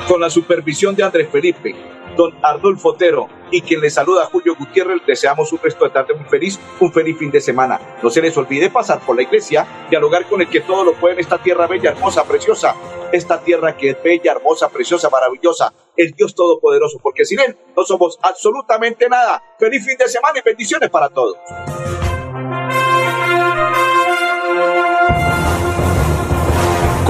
con 0.08 0.22
la 0.22 0.30
supervisión 0.30 0.96
de 0.96 1.04
Andrés 1.04 1.30
Felipe, 1.32 1.76
don 2.16 2.34
Ardulfo 2.42 2.90
Otero 2.90 3.30
y 3.52 3.62
quien 3.62 3.82
le 3.82 3.90
saluda 3.90 4.26
Julio 4.26 4.56
Gutiérrez, 4.58 5.02
deseamos 5.06 5.52
un 5.54 5.60
resto 5.60 5.86
de 5.86 5.92
tarde 5.92 6.14
muy 6.14 6.26
feliz, 6.26 6.60
un 6.80 6.92
feliz 6.92 7.18
fin 7.18 7.32
de 7.32 7.42
semana. 7.42 7.80
No 8.04 8.10
se 8.10 8.22
les 8.22 8.36
olvide 8.38 8.70
pasar 8.70 9.00
por 9.00 9.16
la 9.16 9.22
iglesia, 9.22 9.66
dialogar 9.90 10.26
con 10.28 10.42
el 10.42 10.50
que 10.50 10.62
todo 10.62 10.84
lo 10.84 10.94
puede 10.94 11.16
en 11.16 11.20
esta 11.22 11.38
tierra 11.38 11.68
bella, 11.68 11.92
hermosa, 11.92 12.26
preciosa, 12.26 12.76
esta 13.12 13.40
tierra 13.42 13.76
que 13.76 13.92
es 13.92 14.04
bella, 14.04 14.34
hermosa, 14.34 14.70
preciosa, 14.70 15.10
maravillosa, 15.10 15.74
el 15.96 16.12
Dios 16.12 16.36
Todopoderoso, 16.36 17.00
porque 17.02 17.26
sin 17.26 17.40
Él 17.40 17.58
no 17.76 17.84
somos 17.84 18.20
absolutamente 18.22 19.10
nada. 19.10 19.42
Feliz 19.58 19.86
fin 19.86 19.98
de 19.98 20.08
semana 20.08 20.40
y 20.40 20.42
bendiciones 20.42 20.90
para 20.90 21.10
todos. 21.10 21.38